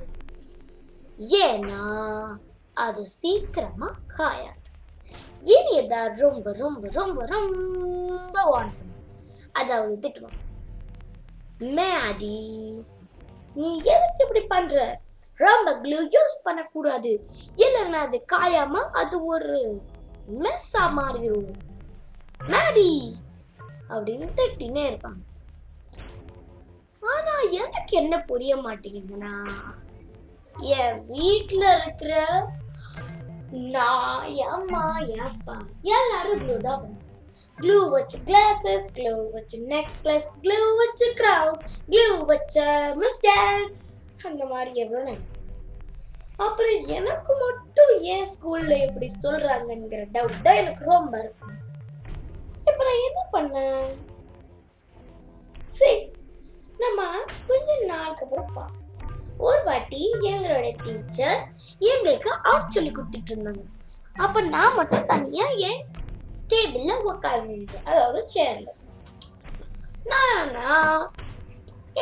ஏன்னா 1.31 2.35
அது 2.75 3.07
சீக்கிரமா 3.07 3.95
காயாது. 4.19 4.71
இனியதா 5.45 6.15
ரொம்ப 6.15 6.53
ரொம்ப 6.53 6.89
ரொம்ப 6.89 7.25
ரொம்ப 7.25 8.43
வான் 8.45 8.73
பண்ணும் 8.77 9.01
அதாவது 9.53 10.09
திட்டுவாங்க. 10.09 10.42
மேடி 11.77 12.37
நீ 13.57 13.71
எதுக்கு 13.95 14.23
இப்படி 14.23 14.43
பண்ற? 14.45 14.77
ரொம்ப 15.41 15.69
க்ளூ 15.81 15.99
யூஸ் 16.15 16.37
பண்ணக்கூடாது. 16.45 17.13
இல்லைன்னா 17.57 18.01
அது 18.07 18.25
காயாம 18.33 18.83
அது 18.93 19.25
ஒரு 19.25 19.59
மெஸ்ஸா 20.41 20.85
மாறிடும். 20.99 21.51
மேடி 22.41 22.91
அப்படின்னு 23.91 24.27
திட்டினே 24.33 24.83
இருப்பாங்க 24.91 25.21
ஆனா 27.03 27.35
எனக்கு 27.61 27.93
என்ன 27.97 28.15
புரிய 28.23 28.53
மாட்டேங்குதுன்னா 28.57 29.35
என் 30.77 30.99
வீட்டுல 31.11 31.63
இருக்கிற 31.79 32.13
நான் 33.73 34.23
என் 34.35 34.49
அம்மா 34.49 34.85
என் 35.15 35.27
அப்பா 35.31 35.57
எல்லாரும் 35.97 36.43
க்ளூ 36.43 36.57
தான் 36.61 36.85
Glue 37.61 37.61
க்ளூ 37.61 37.77
வச்சு 37.89 38.19
glue 38.29 38.81
glue 38.97 39.13
necklace, 39.37 39.57
necklace 39.73 40.29
glue 40.43 40.59
crown, 41.21 41.53
glue 41.93 42.11
glue 42.11 42.25
வச்ச 42.25 42.65
மிஸ்டேக்ஸ் 43.03 43.87
அந்த 44.29 44.45
மாதிரி 44.45 44.73
எவ்வளோ 44.75 45.03
நேரம் 45.03 45.29
அப்புறம் 46.37 46.79
எனக்கு 46.97 47.33
மட்டும் 47.41 47.93
ஏன் 48.01 48.29
ஸ்கூல்ல 48.33 48.77
இப்படி 48.87 49.09
சொல்றாங்கங்கிற 49.25 50.03
டவுட் 50.13 50.43
தான் 50.43 50.55
எனக்கு 50.55 50.85
ரொம்ப 50.85 51.19
இருக்கும் 51.19 51.59
இப்போ 52.71 52.83
நான் 52.85 53.05
என்ன 53.09 53.21
பண்ணேன்? 53.33 53.91
சரி 55.69 56.13
நம்ம 56.79 57.03
கொஞ்ச 57.47 57.77
நாளுக்கு 57.85 58.25
அப்புறம் 58.25 58.53
பார்ப்போம். 58.53 58.79
ஒரு 59.39 59.61
வாட்டி 59.65 60.01
எங்களோட 60.21 60.67
டீச்சர் 60.83 61.39
எங்களுக்கு 61.79 62.31
அவுட் 62.43 62.69
சொல்லி 62.69 62.91
கொடுத்துட்டு 62.91 63.33
இருந்தாங்க. 63.33 63.65
அப்ப 64.17 64.41
நான் 64.41 64.75
மட்டும் 64.75 65.05
தனியா 65.05 65.47
என் 65.69 65.83
டேபிள்ல 66.51 66.93
உட்காந்து 67.05 67.59
அதாவது 67.87 68.23
சேர்ல 68.35 68.69
நானா 70.07 70.77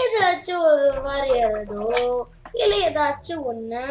ஏதாச்சும் 0.01 0.65
ஒரு 0.65 0.89
வரையறதோ 1.01 1.87
இல்லை 2.55 2.79
ஏதாச்சும் 2.83 3.45
ஒன்று 3.45 3.85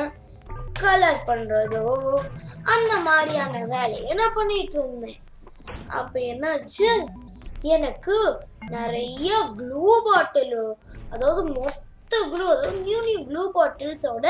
கலர் 0.81 1.25
பண்ணுறதோ 1.27 1.85
அந்த 2.67 2.93
மாதிரியான 2.99 3.63
வேலையை 3.67 4.11
நான் 4.13 4.37
பண்ணிட்டு 4.37 4.77
இருந்தேன் 4.79 5.19
அப்போ 5.91 6.19
என்னாச்சு 6.29 6.89
எனக்கு 7.69 8.17
நிறைய 8.69 9.29
ப்ளூ 9.57 9.85
பாட்டில் 10.05 10.59
அதாவது 11.09 11.41
மொத்த 11.53 12.21
ப்ளூ 12.31 12.45
அதாவது 12.47 12.79
நியூ 12.81 12.99
நியூ 13.01 13.19
ப்ளூ 13.25 13.43
பாட்டில்ஸோட 13.55 14.27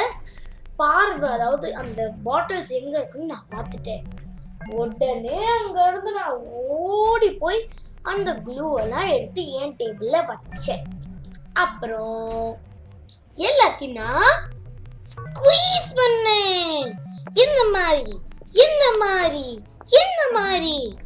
பார்வை 0.77 1.29
அதாவது 1.29 1.67
அந்த 1.75 2.01
பாட்டில்ஸ் 2.25 2.73
எங்க 2.73 2.95
இருக்குன்னு 2.97 3.31
நான் 3.33 3.51
பார்த்துட்டேன் 3.51 4.05
உடனே 4.67 5.45
அங்க 5.45 5.87
இருந்து 5.87 6.11
நான் 6.11 6.39
ஓடி 6.69 7.29
போய் 7.33 7.69
அந்த 8.01 8.33
ப்ளூ 8.35 8.77
எல்லாம் 8.77 9.07
எடுத்து 9.07 9.51
என் 9.51 9.75
டேபிள்ல 9.79 10.17
வச்சேன். 10.29 10.83
அப்புறம் 11.53 12.57
எல்லாத்தையும் 13.35 13.99
நான் 14.01 14.35
ஸ்குவீஸ் 15.11 15.91
பண்ணேன். 15.99 16.87
இந்த 17.33 17.59
மாதிரி 17.71 18.19
இந்த 18.65 18.85
மாதிரி 18.99 19.61
இந்த 20.01 20.21
மாதிரி. 20.31 20.97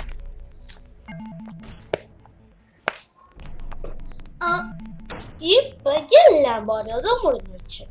இப்ப 5.39 5.94
எல்லா 6.08 6.58
பாட்டில்ஸும் 6.58 7.24
முடிஞ்சிருச்சு. 7.24 7.84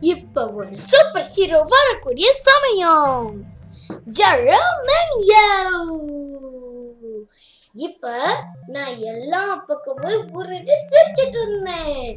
இப்ப 0.00 0.52
ஒரு 0.52 0.78
சூப்பர் 0.78 1.28
ஹீரோ 1.32 1.60
வரக்கூடிய 1.68 2.32
சமயம். 2.32 3.55
ஜெரமன்யோ 4.18 5.46
இப்ப 7.86 8.04
நான் 8.74 8.98
எல்லா 9.12 9.42
பக்கமும் 9.68 10.28
உருண்டு 10.38 10.76
சிரிச்சிட்டு 10.88 11.40
இருந்தேன் 11.42 12.12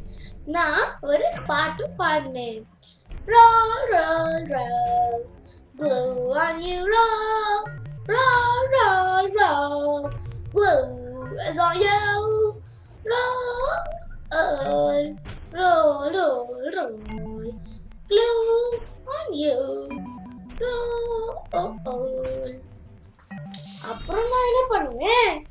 நான் 0.55 0.83
ஒரு 1.11 1.29
பாட்டு 1.51 1.85
பாடினேன் 2.01 2.61
roll 3.27 3.81
roll 3.91 4.37
roll 4.51 5.17
glue 5.79 6.13
on 6.43 6.55
you 6.67 6.77
roll 6.91 7.59
roll 8.07 8.63
roll 8.75 9.27
roll 9.39 9.99
glue 10.55 10.87
is 11.47 11.59
on 11.59 11.75
you 11.83 11.99
roll 13.05 13.75
roll 14.31 15.05
roll 15.53 16.15
roll 16.15 16.95
glue 18.09 18.47
on 19.15 19.27
you 19.43 19.57
roll 19.89 20.08
Oh, 20.61 21.35
oh. 21.53 22.49
அப்புறம் 23.89 24.25
நான் 24.31 24.47
என்ன 24.47 24.61
பண்ணுவேன் 24.69 25.47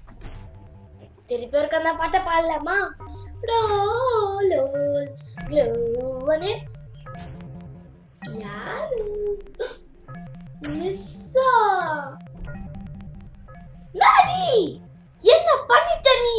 திருப்பி 1.26 1.58
இருக்க 1.58 1.76
அந்த 1.76 1.92
பாட்டை 1.92 2.20
பாடலாமா? 2.20 2.76
யாரு? 8.38 9.02
மிஸ்ஸா? 10.62 11.50
என்ன 15.22 15.50
பண்ணிட்ட 15.68 16.08
நீ? 16.22 16.38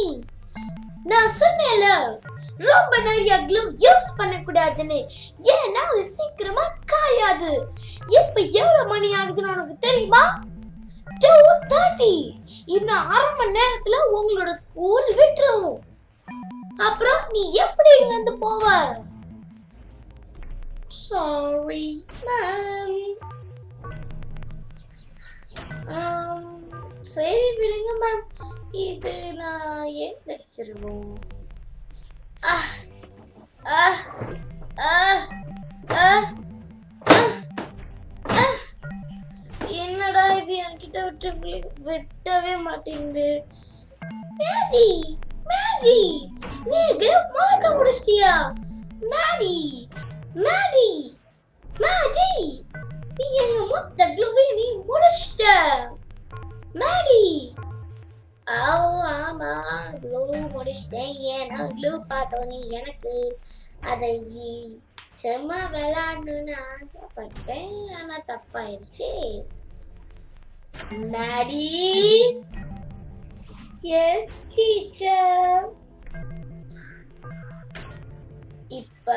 நான் 1.04 1.30
சொன்னேன்ல. 1.40 1.88
ரொம்ப 2.68 2.92
நிறைய 3.08 3.34
க்ளூ 3.48 3.62
யூஸ் 3.84 4.08
பண்ணக்கூடாதுன்னு. 4.18 4.98
ஏன்னா 5.54 5.82
அது 5.90 6.02
சீக்கிரமா 6.14 6.64
காயாது. 6.92 7.50
இப்ப 8.18 8.40
எவ்வளவு 8.60 8.88
மணி 8.92 9.10
ஆகுதுன்னு 9.20 9.52
உனக்கு 9.54 9.76
தெரியுமா? 9.86 10.24
டூ 11.22 11.34
தேர்ட்டி 11.72 12.12
இன்னும் 12.76 13.08
அரை 13.14 13.30
மணி 13.38 13.52
நேரத்துல 13.58 14.00
உங்களோட 14.18 14.50
ஸ்கூல் 14.62 15.08
விட்டுரும். 15.20 15.78
அப்புறம் 16.88 17.22
நீ 17.34 17.42
எப்படி 17.64 17.90
இங்க 18.00 18.12
இருந்து 18.14 18.34
போவ 18.44 18.64
சாரி 21.04 21.86
மேம் 22.26 22.96
சரி 27.14 27.46
விடுங்க 27.58 27.90
மேம் 28.02 28.24
இது 28.86 29.14
நான் 29.40 29.86
எந்திரிச்சிருவோம். 30.06 31.14
என்னடா 39.82 40.24
இது? 40.38 40.54
என்கிட்ட 40.64 40.98
விட்டு 41.06 41.30
விட்டவே 41.88 42.54
மாட்டேங்குது. 42.66 43.28
மேஜி 44.40 44.86
மேஜி 45.50 45.98
நீ 46.70 46.80
கேப் 47.02 47.30
மார்க்க 47.36 47.74
முடிச்சிட்டியா? 47.76 48.32
மேடி 49.12 49.56
மேடி 50.44 50.88
மேடி 51.82 52.30
நீ 53.16 53.26
எங்க 53.44 53.58
மொத்த 53.72 54.08
க்ளூவை 54.16 54.46
நீ 54.58 54.66
முடிச்சிட்ட. 54.90 55.44
மேடி 56.80 57.22
ஓ 58.50 58.58
ஆமா. 59.20 59.52
க்ளூ 60.02 60.20
முடிச்சிட்டேன். 60.54 61.14
ஏன்னா 61.36 61.60
க்ளூ 61.78 61.92
பார்த்தோன்னே 62.10 62.68
எனக்கு 62.70 63.12
அதை 63.82 64.12
செம்ம 65.18 65.50
விளாடணும்னு 65.72 65.74
விளையாடணும்னு 65.74 66.54
ஆசைப்பட்டேன். 66.72 67.74
ஆனா 67.98 68.16
தப்பாயிருச்சு 68.28 69.10
மேடி 71.12 71.66
எஸ் 74.06 74.40
டீச்சர். 74.50 75.66
இப்ப 78.68 79.08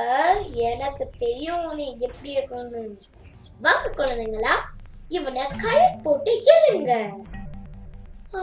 எனக்கு 0.69 1.13
தெரியும் 1.15 1.73
நீ 1.73 1.97
எப்படி 1.99 2.36
இருக்கணும்னு. 2.38 2.84
வாங்க 3.59 3.93
குழந்தைங்களா. 3.97 4.55
இவனை 5.07 5.43
கயிறு 5.55 5.99
போட்டு 6.01 6.31
எழுங்க. 6.55 6.93
ஆ 8.36 8.41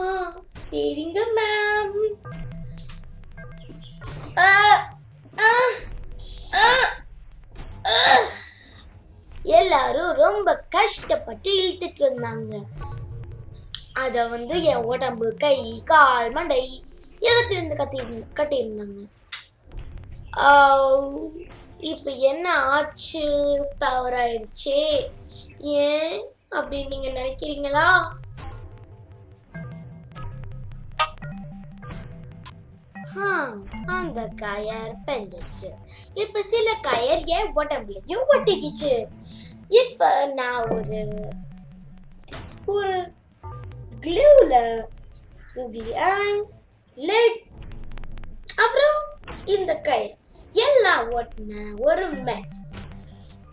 சரிங்க 0.69 1.19
மேம் 1.37 1.99
எல்லாரும் 9.43 10.11
ரொம்ப 10.11 10.65
கஷ்டப்பட்டு 10.69 11.49
இழுத்துட்டு 11.61 12.01
இருந்தாங்க. 12.01 12.63
அத 13.93 14.27
வந்து 14.27 14.63
என் 14.63 14.83
உடம்பு 14.83 15.35
கை 15.35 15.81
கால் 15.85 16.31
மண்டை 16.31 16.83
எல்லாத்திலிருந்து 17.19 17.75
கட்டி 17.75 17.99
கட்டியிருந்தாங்க. 18.33 18.99
இப்போ 21.77 22.11
என்ன 22.11 22.45
ஆச்சு? 22.53 23.25
தவறாயிடுச்சு. 23.79 24.79
ஏன்? 25.57 26.25
அப்படின்னு 26.51 26.87
நீங்க 26.87 27.09
நினைக்கிறீங்களா? 27.09 27.87
அந்த 33.85 34.29
கயர் 34.35 34.93
பெஞ்சிடுச்சு 35.05 35.69
இப்ப 36.13 36.41
சில 36.41 36.73
கயர் 36.81 37.23
என் 37.25 37.51
உடம்புலயும் 37.55 38.25
ஒட்டிக்கிச்சு? 38.29 39.07
இப்ப 39.67 40.25
நான் 40.25 40.69
ஒரு 40.69 40.99
ஒரு 42.65 43.13
க்ளூல 43.99 44.53
கூகுளி 45.55 45.93
ஐஸ் 45.93 46.57
அப்புறம் 48.63 48.99
இந்த 49.45 49.75
கயிறு 49.75 50.15
எல்லாம் 50.53 51.11
ஒட்டின 51.11 51.53
ஒரு 51.79 52.07
மெஸ் 52.23 52.57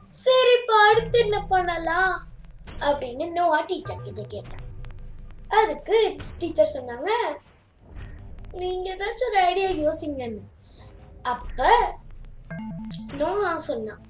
சரி 0.09 0.52
இப்ப 0.61 0.74
அடுத்து 0.88 1.18
என்ன 1.18 1.46
பண்ணலாம்? 1.46 2.14
அப்படின்னு 2.80 3.32
நோவா 3.32 3.61
டீச்சர் 3.61 4.02
கிட்ட 4.02 4.22
கேட்டேன். 4.22 4.64
அதுக்கு 5.48 6.16
டீச்சர் 6.38 6.74
சொன்னாங்க 6.74 7.11
நீங்க 8.61 8.88
ஏதாச்சும் 8.94 9.28
ஒரு 9.30 9.38
ஐடியா 9.48 9.68
யோசிங்கன்னு. 9.84 10.42
அப்ப 11.32 11.66
நோஹா 13.20 13.52
சொன்னான் 13.68 14.02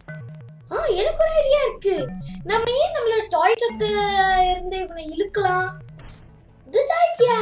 ஆ 0.73 0.79
எனக்கு 1.01 1.23
ஒரு 1.25 1.33
ஐடியா 1.41 1.61
இருக்கு. 1.67 1.95
நம்ம 2.51 2.65
ஏன் 2.81 2.95
நம்மளோட 2.97 3.25
டாய் 3.35 3.59
ட்ரக்ல 3.61 3.87
இருந்து 4.51 4.79
இவனை 4.85 5.05
இழுக்கலாம்? 5.15 5.71
குட் 6.75 6.95
ஐடியா 7.05 7.39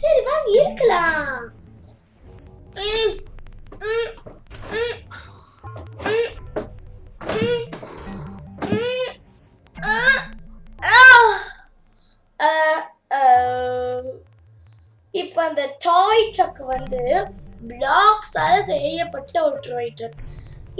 சரி 0.00 0.22
வாங்க 0.28 0.48
இழுக்கலாம். 0.58 1.36
ம், 2.86 3.14
இப்ப 15.22 15.36
அந்த 15.48 15.62
டாய் 15.84 16.24
ட்ரக் 16.36 16.62
வந்து 16.74 17.02
பிளாக்ஸால 17.70 18.54
செய்யப்பட்ட 18.70 19.36
ஒரு 19.48 19.58
டாய் 19.68 19.92
ட்ரக் 19.98 20.18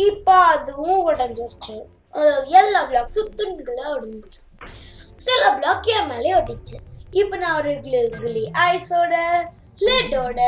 இப்ப 0.08 0.28
அதுவும் 0.54 1.00
உடஞ்சிருச்சு. 1.10 1.76
அதாவது 2.14 2.50
எல்லா 2.60 2.80
பிளாக்ஸும் 2.90 3.32
துண்டுகளா 3.38 3.86
உடஞ்சிச்சு 3.96 4.40
சில 5.26 5.42
பிளாக் 5.56 5.88
என் 5.96 6.10
மேலே 6.10 6.32
ஒட்டிச்சு. 6.38 6.76
இப்ப 7.20 7.36
நான் 7.42 7.58
ஒரு 7.60 7.72
கிளி 7.84 8.00
கிளி 8.22 8.44
ஐஸோட 8.70 9.14
லெட்டோட 9.86 10.40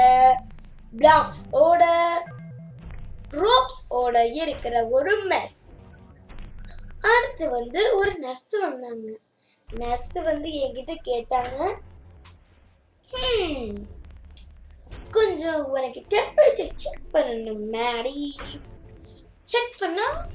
பிளாக்ஸோட 0.92 1.82
ரோப்ஸோட 3.42 4.16
இருக்கிற 4.42 4.74
ஒரு 4.96 5.14
மெஸ் 5.30 5.58
அடுத்து 7.10 7.44
வந்து 7.56 7.80
ஒரு 7.98 8.12
நர்ஸ் 8.24 8.54
வந்தாங்க. 8.66 9.08
நர்ஸ் 9.80 10.14
வந்து 10.30 10.48
என்கிட்ட 10.64 10.94
கேட்டாங்க 11.08 11.58
Hmm. 13.08 13.86
கொஞ்சம் 15.10 15.66
உனக்கு 15.66 16.06
டெம்பரேச்சர் 16.14 16.74
செக் 16.74 17.12
பண்ணணும் 17.12 17.70
மேடி 17.74 18.36
செக் 19.46 19.80
பண்ணா 19.80 20.26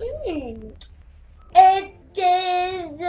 இட் 1.55 2.19
இஸ் 2.29 3.01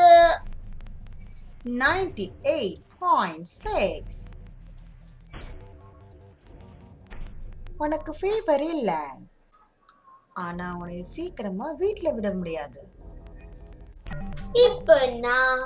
98.6 1.66 4.34
உனக்கு 7.78 8.12
ஃபீவர் 8.12 8.74
இல்ல. 8.74 9.20
ஆனா 10.44 10.76
உன்னை 10.76 11.02
சீக்கிரமா 11.14 11.72
வீட்ல 11.72 12.10
விட 12.10 12.34
முடியாது. 12.34 12.88
இப்போ 14.66 15.06
நான் 15.06 15.60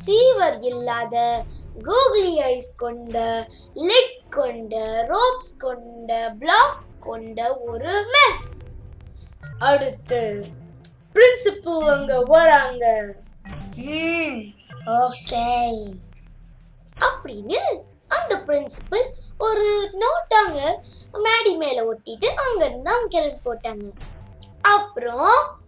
ஃபீவர் 0.00 0.62
இல்லாத 0.62 1.44
கூகுளி 1.82 2.34
ஐஸ் 2.40 2.74
கொண்ட 2.74 3.48
லிட் 3.74 4.16
கொண்ட 4.30 4.74
ரோப்ஸ் 5.12 5.56
கொண்ட 5.58 6.34
பிளாக் 6.38 6.82
கொண்ட 7.00 7.56
ஒரு 7.56 7.92
மெஸ் 8.14 8.46
அடுத்து 9.58 10.44
பிரின்சிபல் 11.14 11.90
அங்க 11.94 12.20
வராங்க. 12.20 12.84
ஓகே 14.86 15.46
அப்படின்னு 17.06 17.60
அந்த 18.08 18.32
பிரின்சிபல் 18.46 19.06
ஒரு 19.38 19.90
நோட்டாங்க 20.02 20.58
மேடி 21.26 21.56
மேல 21.56 21.78
ஒட்டிட்டு 21.92 22.26
அங்க 22.44 22.64
இருந்து 22.64 22.90
அவங்க 22.90 23.08
கிளம்பி 23.08 23.40
போட்டாங்க. 23.44 23.90
அப்புறம் 24.60 25.58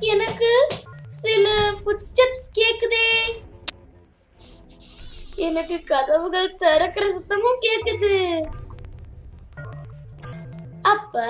எனக்கு 0.00 0.68
சில 1.06 1.48
ஃபுட் 1.70 2.06
ஸ்டெப்ஸ் 2.08 2.46
கேக்குதே. 2.58 3.08
எனக்கு 5.36 5.84
கதவுகள் 5.84 6.56
திறக்கிற 6.56 7.06
சத்தமும் 7.08 7.62
கேக்குது. 7.66 8.12
அப்ப 10.82 11.24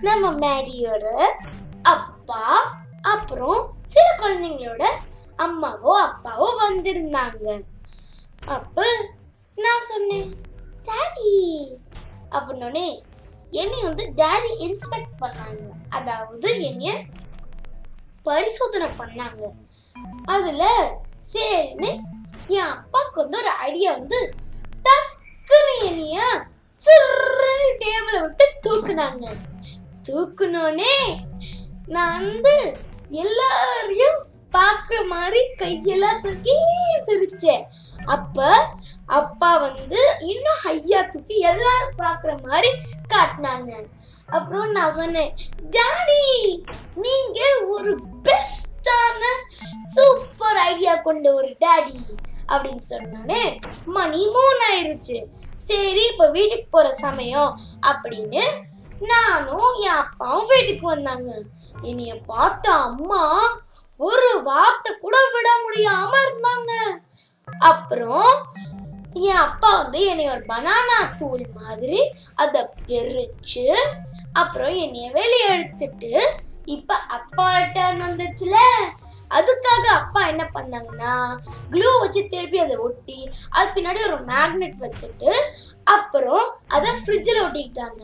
நம்ம 0.00 0.30
மேடியோட 0.32 1.06
அப்பா 1.82 2.42
அப்புறம் 3.00 3.76
சில 3.84 4.06
குழந்தைங்களோட 4.18 4.84
அம்மாவோ 5.36 5.92
அப்பாவோ 6.06 6.48
வந்திருந்தாங்க. 6.62 7.64
அப்ப 8.46 8.84
நான் 9.56 9.86
சொன்னேன் 9.90 10.30
டாடி. 10.88 11.32
அப்படின்னோடனே 12.30 13.02
என்னை 13.50 13.82
வந்து 13.82 14.12
டாடி 14.16 14.50
இன்ஸ்பெக்ட் 14.66 15.20
பண்ணாங்க. 15.20 15.62
அதாவது 15.88 16.48
என்னைய 16.64 17.04
பரிசோதனை 18.22 18.88
பண்ணாங்க. 18.98 19.42
அதுல 20.24 20.64
சரின்னு 21.32 21.90
என் 22.54 22.72
அப்பாவுக்கு 22.74 23.22
வந்து 23.22 23.38
ஒரு 23.42 23.52
ஐடியா 23.68 23.90
வந்து 23.98 24.20
டக்குன்னு 24.86 25.74
என்னைய 25.88 26.18
சிறுன்னு 26.80 27.68
டேபிளை 27.82 28.20
விட்டு 28.22 28.46
தூக்குனாங்க. 28.66 29.26
தூக்குனோனே 30.08 30.96
நான் 31.94 32.14
வந்து 32.20 32.56
எல்லாரையும் 33.24 34.18
பார்க்குற 34.56 34.98
மாதிரி 35.06 35.40
கையெல்லாம் 35.60 36.20
தூக்கி 36.24 36.54
சிரிச்சேன். 37.06 37.64
அப்ப 38.14 38.46
அப்பா 39.18 39.50
வந்து 39.64 40.00
இன்னும் 40.32 40.62
ஹையா 40.66 41.00
தூக்கி 41.12 41.36
எல்லாரும் 41.50 41.98
பார்க்குற 42.04 42.32
மாதிரி 42.46 42.70
காட்டினாங்க. 43.12 43.72
அப்புறம் 44.36 44.70
நான் 44.76 44.96
சொன்னேன் 45.00 45.32
டாடி 45.76 46.22
நீங்க 47.04 47.40
ஒரு 47.74 47.92
பெஸ்டான 48.28 49.22
சூப்பர் 49.94 50.60
ஐடியா 50.70 50.94
கொண்ட 51.08 51.26
ஒரு 51.34 51.50
டாடி 51.64 51.98
அப்படின்னு 52.48 52.82
சொன்னோன்னே 52.90 53.42
மணி 53.86 54.26
மூணு 54.26 54.62
ஆயிருச்சு. 54.72 55.16
சரி 55.54 56.06
இப்ப 56.06 56.30
வீட்டுக்கு 56.30 56.66
போற 56.70 56.92
சமயம். 56.92 57.58
அப்படின்னு 57.86 58.44
நானும் 59.00 59.74
என் 59.78 60.00
அப்பாவும் 60.02 60.46
வீட்டுக்கு 60.46 60.86
வந்தாங்க. 60.86 61.32
என்னைய 61.80 62.14
பார்த்த 62.14 62.72
அம்மா 62.72 63.22
ஒரு 63.96 64.40
வார்த்தை 64.42 64.94
கூட 65.00 65.16
விட 65.32 65.48
முடியாம 65.64 66.12
இருந்தாங்க. 66.26 66.72
அப்புறம் 67.58 68.32
என் 69.12 69.42
அப்பா 69.46 69.76
வந்து 69.76 70.04
என்னை 70.04 70.28
ஒரு 70.28 70.42
பனானா 70.48 70.98
தூள் 71.18 71.44
மாதிரி 71.54 72.12
அதை 72.34 72.62
பிரிச்சு 72.86 73.66
அப்புறம் 74.32 74.74
என்னைய 74.74 75.10
வெளியே 75.10 75.48
எடுத்துட்டு 75.48 76.12
இப்ப 76.74 76.94
அப்பா 77.16 77.46
டர்ன் 77.74 78.00
வந்துச்சுல. 78.06 78.56
அதுக்காக 79.38 79.84
அப்பா 80.00 80.20
என்ன 80.26 80.44
பண்ணாங்கன்னா 80.54 81.14
க்ளூ 81.70 81.88
வச்சு 82.00 82.20
திருப்பி 82.28 82.58
அதை 82.58 82.76
ஒட்டி 82.76 83.18
அது 83.50 83.68
பின்னாடி 83.76 84.00
ஒரு 84.08 84.18
மேக்னெட் 84.24 84.76
வச்சுட்டு 84.84 85.30
அப்புறம் 85.84 86.46
அதை 86.68 86.90
ஃப்ரிட்ஜில் 87.00 87.42
ஒட்டிக்கிட்டாங்க. 87.44 88.02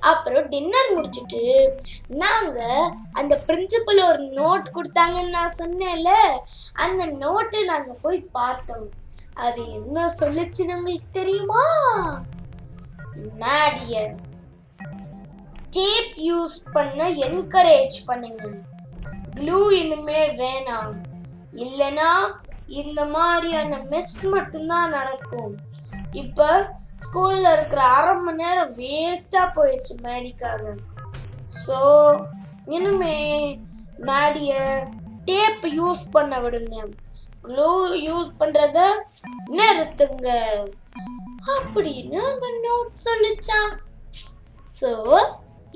அப்புறம் 0.00 0.48
டின்னர் 0.48 0.94
முடிச்சிட்டு 0.94 1.42
நாங்க 2.08 2.60
அந்த 3.12 3.34
பிரின்சிபல் 3.48 4.02
ஒரு 4.08 4.22
நோட் 4.40 4.74
கொடுத்தாங்கன்னு 4.76 5.36
நான் 5.38 5.58
சொன்னேன்ல 5.58 6.12
அந்த 6.72 7.06
நோட்டை 7.24 7.64
நாங்க 7.64 7.92
போய் 8.02 8.20
பார்த்தோம். 8.38 8.88
அது 9.34 9.62
என்ன 9.78 10.06
சொல்லுச்சுன்னு 10.20 10.76
உங்களுக்கு 10.78 11.10
தெரியுமா? 11.12 11.64
மேடியன் 13.42 14.16
டேப் 15.76 16.16
யூஸ் 16.28 16.56
பண்ண 16.74 17.08
என்கரேஜ் 17.26 17.96
பண்ணுங்க 18.08 18.44
க்ளூ 19.38 19.58
இனிமே 19.80 20.20
வேணாம். 20.42 20.92
இல்லைனா 21.64 22.10
இந்த 22.80 23.00
மாதிரியான 23.16 23.78
மிஸ் 23.90 24.18
மட்டும்தான் 24.34 24.94
நடக்கும். 24.98 25.52
இப்போ 26.22 26.48
ஸ்கூலில் 27.04 27.48
இருக்கிற 27.54 27.80
அரை 27.96 28.14
மணி 28.26 28.42
நேரம் 28.42 28.72
வேஸ்ட்டாக 28.80 29.54
போயிடுச்சு 29.56 29.94
மேடிக்காக. 30.06 30.62
ஸோ 31.64 31.78
இனிமே 32.76 33.18
மேடியை 34.10 34.62
டேப் 35.28 35.66
யூஸ் 35.78 36.02
பண்ண 36.16 36.34
விடுங்க. 36.44 36.76
க்ளூ 37.46 37.70
யூஸ் 38.08 38.30
பண்ணுறத 38.40 38.78
நிறுத்துங்க 39.56 40.28
அப்படின்னு 41.56 42.20
அந்த 42.30 42.46
நோட் 42.66 43.04
சொல்லிச்சான். 43.06 43.74
ஸோ 44.80 44.90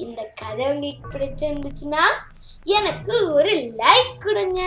இந்த 0.05 0.21
கதை 0.41 0.65
உங்களுக்கு 0.73 1.07
பிடிச்சிருந்துச்சுன்னா 1.13 2.05
எனக்கு 2.79 3.15
ஒரு 3.37 3.55
லைக் 3.83 4.13
கொடுங்க. 4.27 4.61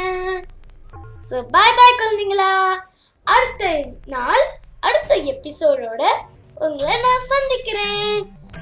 ஸோ 1.28 1.36
பாய் 1.56 1.76
பாய் 1.80 2.00
குழந்தைங்களா. 2.02 2.52
அடுத்த 3.36 3.64
நாள் 4.14 4.46
அடுத்த 4.88 5.12
எபிசோடோட 5.34 6.04
உங்களை 6.66 6.96
நான் 7.06 7.30
சந்திக்கிறேன். 7.34 8.18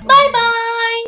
பாய் 0.09 0.33
பாய் 0.37 0.99